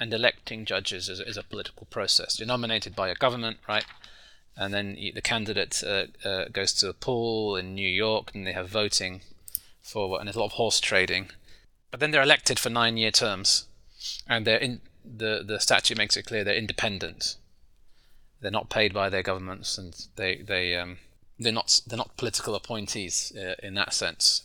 and 0.00 0.12
electing 0.12 0.64
judges 0.64 1.08
is, 1.08 1.20
is, 1.20 1.36
a 1.36 1.44
political 1.44 1.86
process, 1.90 2.40
you're 2.40 2.48
nominated 2.48 2.96
by 2.96 3.08
a 3.08 3.14
government, 3.14 3.58
right? 3.68 3.84
And 4.56 4.74
then 4.74 4.96
the 5.14 5.22
candidate 5.22 5.82
uh, 5.86 6.06
uh, 6.24 6.46
goes 6.52 6.72
to 6.74 6.88
a 6.88 6.92
pool 6.92 7.56
in 7.56 7.74
New 7.74 7.88
York 7.88 8.32
and 8.34 8.46
they 8.46 8.52
have 8.52 8.68
voting 8.68 9.22
for, 9.80 10.18
and 10.18 10.26
there's 10.26 10.36
a 10.36 10.40
lot 10.40 10.46
of 10.46 10.52
horse 10.52 10.80
trading. 10.80 11.30
But 11.90 12.00
then 12.00 12.10
they're 12.10 12.22
elected 12.22 12.58
for 12.58 12.68
nine 12.68 12.96
year 12.96 13.12
terms 13.12 13.66
and 14.28 14.44
they're 14.44 14.58
in, 14.58 14.80
the, 15.04 15.42
the 15.46 15.60
statute 15.60 15.96
makes 15.96 16.16
it 16.16 16.26
clear 16.26 16.42
they're 16.42 16.54
independent 16.54 17.36
they're 18.42 18.50
not 18.50 18.68
paid 18.68 18.92
by 18.92 19.08
their 19.08 19.22
governments, 19.22 19.78
and 19.78 20.06
they 20.16 20.36
they 20.36 20.76
um, 20.76 20.98
they're 21.38 21.52
not 21.52 21.80
they're 21.86 21.96
not 21.96 22.16
political 22.16 22.54
appointees 22.54 23.32
uh, 23.36 23.54
in 23.62 23.74
that 23.74 23.94
sense. 23.94 24.42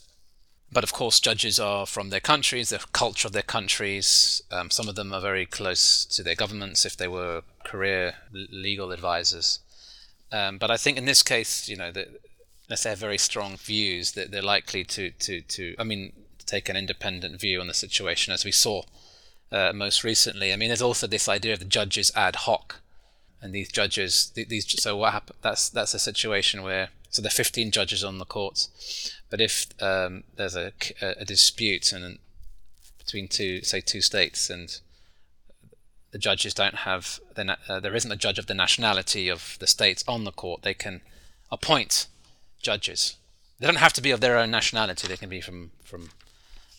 But 0.72 0.84
of 0.84 0.94
course, 0.94 1.20
judges 1.20 1.60
are 1.60 1.86
from 1.86 2.10
their 2.10 2.20
countries, 2.20 2.70
the 2.70 2.86
culture 2.92 3.28
of 3.28 3.34
their 3.34 3.42
countries. 3.42 4.42
Um, 4.52 4.70
some 4.70 4.90
of 4.90 4.96
them 4.96 5.14
are 5.14 5.22
very 5.22 5.46
close 5.46 6.06
to 6.06 6.24
their 6.24 6.36
governments 6.36 6.86
if 6.86 6.98
they 6.98 7.08
were 7.08 7.44
career 7.64 8.16
legal 8.32 8.92
advisors. 8.92 9.60
Um, 10.32 10.58
but 10.58 10.70
I 10.70 10.76
think 10.76 10.98
in 10.98 11.06
this 11.06 11.24
case, 11.24 11.70
you 11.70 11.78
know, 11.78 11.94
unless 12.68 12.84
they 12.84 12.90
have 12.90 13.00
very 13.00 13.18
strong 13.18 13.56
views, 13.56 14.12
that 14.12 14.32
they're 14.32 14.42
likely 14.42 14.84
to, 14.84 15.12
to, 15.12 15.40
to, 15.40 15.76
I 15.80 15.86
mean, 15.86 16.12
take 16.46 16.68
an 16.68 16.76
independent 16.76 17.40
view 17.40 17.62
on 17.62 17.68
the 17.68 17.74
situation, 17.74 18.34
as 18.34 18.44
we 18.44 18.52
saw 18.52 18.82
uh, 19.54 19.72
most 19.74 20.04
recently. 20.04 20.52
I 20.52 20.58
mean, 20.58 20.68
there's 20.68 20.82
also 20.82 21.08
this 21.08 21.30
idea 21.30 21.54
of 21.54 21.60
the 21.60 21.66
judges 21.66 22.12
ad 22.14 22.36
hoc 22.36 22.82
and 23.42 23.54
these 23.54 23.72
judges, 23.72 24.32
these 24.36 24.82
so 24.82 24.98
what 24.98 25.14
happened? 25.14 25.38
That's 25.42 25.70
that's 25.70 25.94
a 25.94 26.00
situation 26.00 26.64
where 26.64 26.90
so 27.10 27.22
there 27.22 27.30
are 27.30 27.32
15 27.32 27.72
judges 27.72 28.04
on 28.04 28.18
the 28.18 28.26
courts, 28.26 29.14
but 29.30 29.40
if 29.40 29.68
um, 29.82 30.24
there's 30.36 30.56
a, 30.56 30.74
a, 31.02 31.24
dispute 31.24 31.92
and 31.92 32.20
between 32.98 33.28
two 33.28 33.62
say 33.62 33.80
two 33.80 34.02
states 34.02 34.50
and 34.50 34.80
the 36.12 36.18
judges 36.18 36.54
don't 36.54 36.76
have 36.76 37.20
then 37.36 37.56
uh, 37.70 37.80
there 37.80 37.96
isn't 37.96 38.12
a 38.12 38.16
judge 38.16 38.40
of 38.40 38.48
the 38.48 38.54
nationality 38.54 39.30
of 39.30 39.58
the 39.60 39.68
states 39.68 40.04
on 40.08 40.24
the 40.24 40.32
court, 40.32 40.64
they 40.64 40.74
can 40.74 41.02
appoint 41.52 42.08
judges. 42.62 43.16
They 43.60 43.68
don't 43.68 43.78
have 43.78 43.94
to 43.94 44.02
be 44.02 44.12
of 44.12 44.22
their 44.22 44.38
own 44.38 44.52
nationality. 44.52 45.08
They 45.08 45.18
can 45.18 45.30
be 45.30 45.42
from 45.42 45.72
from 45.84 46.10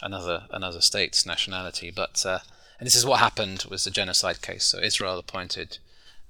another 0.02 0.46
another 0.50 0.80
state's 0.80 1.26
nationality. 1.26 1.90
But 1.90 2.24
uh, 2.24 2.40
and 2.78 2.86
this 2.86 2.94
is 2.94 3.06
what 3.06 3.20
happened 3.20 3.64
with 3.70 3.84
the 3.84 3.90
genocide 3.90 4.42
case. 4.42 4.64
So 4.64 4.78
Israel 4.78 5.18
appointed 5.18 5.78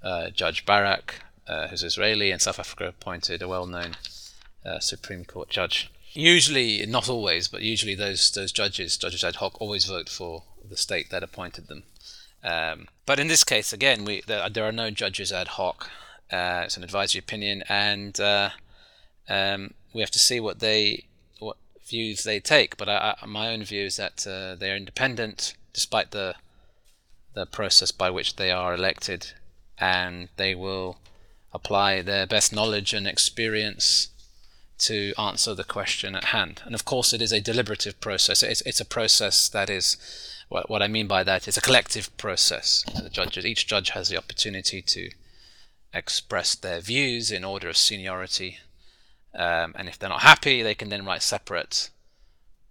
uh, 0.03 0.31
Judge 0.31 0.65
Barak, 0.65 1.23
uh, 1.47 1.69
who's 1.69 1.83
Israeli, 1.83 2.31
and 2.31 2.41
South 2.41 2.59
Africa 2.59 2.87
appointed 2.89 3.43
a 3.43 3.49
well-known 3.49 3.97
uh, 4.65 4.79
Supreme 4.81 5.25
Court 5.25 5.49
judge. 5.49 5.91
Usually, 6.13 6.85
not 6.87 7.09
always, 7.09 7.49
but 7.49 7.63
usually 7.63 7.95
those 7.95 8.31
those 8.31 8.53
judges, 8.53 8.97
judges 8.97 9.25
ad 9.25 9.37
hoc, 9.37 9.61
always 9.61 9.85
vote 9.85 10.09
for 10.09 10.45
the 10.69 10.77
state 10.77 11.11
that 11.11 11.23
appointed 11.23 11.69
them. 11.69 11.85
Um, 12.43 12.89
but 13.07 13.19
in 13.19 13.29
this 13.29 13.45
case, 13.45 13.73
again, 13.73 14.05
we 14.05 14.23
there, 14.27 14.49
there 14.49 14.65
are 14.65 14.73
no 14.73 14.91
judges 14.91 15.33
ad 15.33 15.49
hoc. 15.49 15.91
Uh, 16.31 16.63
it's 16.65 16.77
an 16.77 16.85
advisory 16.85 17.19
opinion, 17.19 17.63
and 17.69 18.19
uh, 18.21 18.51
um, 19.29 19.75
we 19.95 20.01
have 20.01 20.11
to 20.11 20.19
see 20.19 20.41
what 20.41 20.61
they 20.61 21.05
what 21.39 21.57
views 21.87 22.25
they 22.25 22.41
take. 22.41 22.77
But 22.77 22.89
I, 22.89 23.15
I, 23.21 23.27
my 23.27 23.49
own 23.49 23.65
view 23.65 23.85
is 23.85 23.97
that 23.97 24.19
they 24.59 24.71
are 24.71 24.77
independent, 24.77 25.55
despite 25.73 26.11
the 26.11 26.37
the 27.35 27.47
process 27.47 27.91
by 27.91 28.11
which 28.11 28.37
they 28.37 28.51
are 28.51 28.75
elected 28.75 29.33
and 29.81 30.29
they 30.37 30.55
will 30.55 30.99
apply 31.53 32.03
their 32.03 32.27
best 32.27 32.53
knowledge 32.53 32.93
and 32.93 33.07
experience 33.07 34.09
to 34.79 35.13
answer 35.19 35.55
the 35.55 35.65
question 35.65 36.15
at 36.15 36.27
hand. 36.27 36.63
And 36.65 36.75
of 36.75 36.85
course, 36.85 37.13
it 37.13 37.21
is 37.21 37.33
a 37.33 37.41
deliberative 37.41 38.01
process. 38.01 38.43
It's, 38.43 38.61
it's 38.63 38.81
a 38.81 38.85
process 38.85 39.49
that 39.49 39.69
is, 39.69 39.97
what, 40.49 40.71
what 40.71 40.83
I 40.83 40.89
mean 40.89 41.07
by 41.07 41.25
that 41.25 41.49
is 41.49 41.57
a 41.57 41.61
collective 41.63 42.17
process. 42.17 42.85
The 43.03 43.11
judges, 43.11 43.45
each 43.45 43.67
judge 43.67 43.91
has 43.91 44.09
the 44.09 44.19
opportunity 44.19 44.81
to 44.83 45.11
express 45.93 46.55
their 46.55 46.81
views 46.81 47.33
in 47.33 47.45
order 47.45 47.69
of 47.69 47.77
seniority. 47.77 48.59
Um, 49.35 49.75
and 49.77 49.89
if 49.89 49.99
they're 49.99 50.09
not 50.09 50.23
happy, 50.23 50.63
they 50.63 50.75
can 50.75 50.91
then 50.91 51.05
write 51.05 51.23
separate 51.23 51.91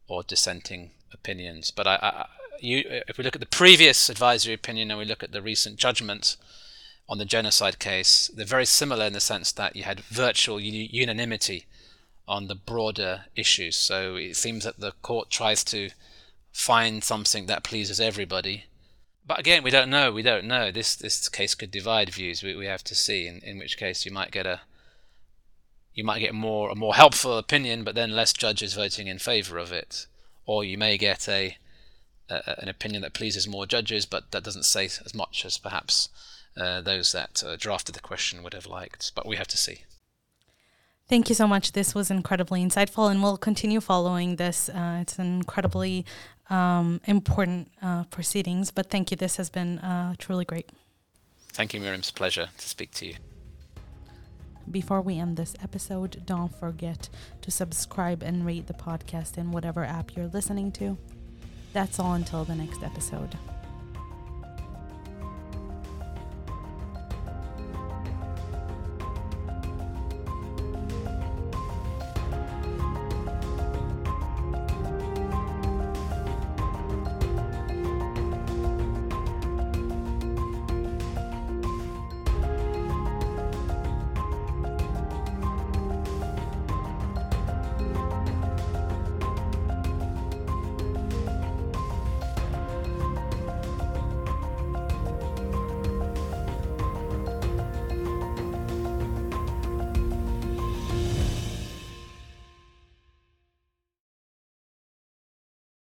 or 0.07 0.23
dissenting 0.23 0.91
opinions. 1.13 1.71
But 1.71 1.87
I, 1.87 1.99
I, 2.01 2.25
you, 2.59 2.83
if 3.07 3.17
we 3.17 3.23
look 3.23 3.35
at 3.35 3.41
the 3.41 3.47
previous 3.47 4.09
advisory 4.09 4.53
opinion 4.53 4.91
and 4.91 4.99
we 4.99 5.05
look 5.05 5.23
at 5.23 5.31
the 5.31 5.41
recent 5.41 5.77
judgment, 5.77 6.37
on 7.09 7.17
the 7.17 7.25
genocide 7.25 7.79
case, 7.79 8.29
they're 8.33 8.45
very 8.45 8.65
similar 8.65 9.05
in 9.05 9.13
the 9.13 9.21
sense 9.21 9.51
that 9.53 9.75
you 9.75 9.83
had 9.83 10.01
virtual 10.01 10.59
unanimity 10.59 11.65
on 12.27 12.47
the 12.47 12.55
broader 12.55 13.25
issues. 13.35 13.77
So 13.77 14.15
it 14.15 14.35
seems 14.35 14.65
that 14.65 14.79
the 14.79 14.91
court 15.01 15.29
tries 15.29 15.63
to 15.65 15.89
find 16.51 17.03
something 17.03 17.45
that 17.45 17.63
pleases 17.63 18.01
everybody. 18.01 18.65
But 19.25 19.39
again, 19.39 19.63
we 19.63 19.71
don't 19.71 19.89
know. 19.89 20.11
We 20.11 20.21
don't 20.21 20.45
know. 20.45 20.71
This 20.71 20.95
this 20.95 21.29
case 21.29 21.55
could 21.55 21.71
divide 21.71 22.09
views. 22.09 22.43
We 22.43 22.55
we 22.55 22.65
have 22.65 22.83
to 22.85 22.95
see. 22.95 23.27
In 23.27 23.39
in 23.39 23.59
which 23.59 23.77
case, 23.77 24.05
you 24.05 24.11
might 24.11 24.31
get 24.31 24.45
a 24.45 24.61
you 25.93 26.03
might 26.03 26.19
get 26.19 26.33
more 26.33 26.69
a 26.69 26.75
more 26.75 26.95
helpful 26.95 27.37
opinion, 27.37 27.83
but 27.83 27.95
then 27.95 28.15
less 28.15 28.33
judges 28.33 28.73
voting 28.73 29.07
in 29.07 29.19
favour 29.19 29.57
of 29.57 29.71
it, 29.71 30.07
or 30.45 30.63
you 30.63 30.77
may 30.77 30.97
get 30.97 31.27
a, 31.27 31.57
a 32.29 32.61
an 32.61 32.69
opinion 32.69 33.01
that 33.01 33.13
pleases 33.13 33.47
more 33.47 33.65
judges, 33.65 34.05
but 34.05 34.31
that 34.31 34.43
doesn't 34.43 34.63
say 34.63 34.85
as 34.85 35.13
much 35.13 35.43
as 35.45 35.57
perhaps 35.57 36.09
uh, 36.59 36.81
those 36.81 37.11
that 37.11 37.43
uh, 37.45 37.55
drafted 37.57 37.95
the 37.95 38.01
question 38.01 38.43
would 38.43 38.53
have 38.53 38.67
liked. 38.67 39.11
But 39.15 39.25
we 39.25 39.35
have 39.35 39.47
to 39.47 39.57
see. 39.57 39.83
Thank 41.07 41.29
you 41.29 41.35
so 41.35 41.47
much. 41.47 41.71
This 41.71 41.95
was 41.95 42.11
incredibly 42.11 42.61
insightful, 42.61 43.09
and 43.09 43.23
we'll 43.23 43.37
continue 43.37 43.79
following 43.79 44.35
this. 44.35 44.67
Uh, 44.67 44.99
it's 45.01 45.17
an 45.19 45.37
incredibly 45.37 46.05
um, 46.49 46.99
important 47.05 47.71
uh, 47.81 48.03
proceedings. 48.05 48.71
But 48.71 48.89
thank 48.89 49.11
you. 49.11 49.17
This 49.17 49.37
has 49.37 49.49
been 49.49 49.79
uh, 49.79 50.15
truly 50.17 50.43
great. 50.43 50.69
Thank 51.53 51.73
you, 51.73 51.79
Miriam. 51.79 51.99
It's 51.99 52.09
a 52.09 52.13
pleasure 52.13 52.49
to 52.57 52.69
speak 52.69 52.91
to 52.95 53.07
you. 53.07 53.15
Before 54.69 54.99
we 54.99 55.17
end 55.17 55.37
this 55.37 55.55
episode, 55.63 56.23
don't 56.25 56.53
forget 56.53 57.07
to 57.41 57.51
subscribe 57.51 58.21
and 58.21 58.45
rate 58.45 58.67
the 58.67 58.73
podcast 58.73 59.37
in 59.37 59.53
whatever 59.53 59.85
app 59.85 60.15
you're 60.15 60.27
listening 60.27 60.73
to. 60.73 60.97
That's 61.71 61.99
all 61.99 62.13
until 62.13 62.43
the 62.43 62.55
next 62.55 62.83
episode. 62.83 63.37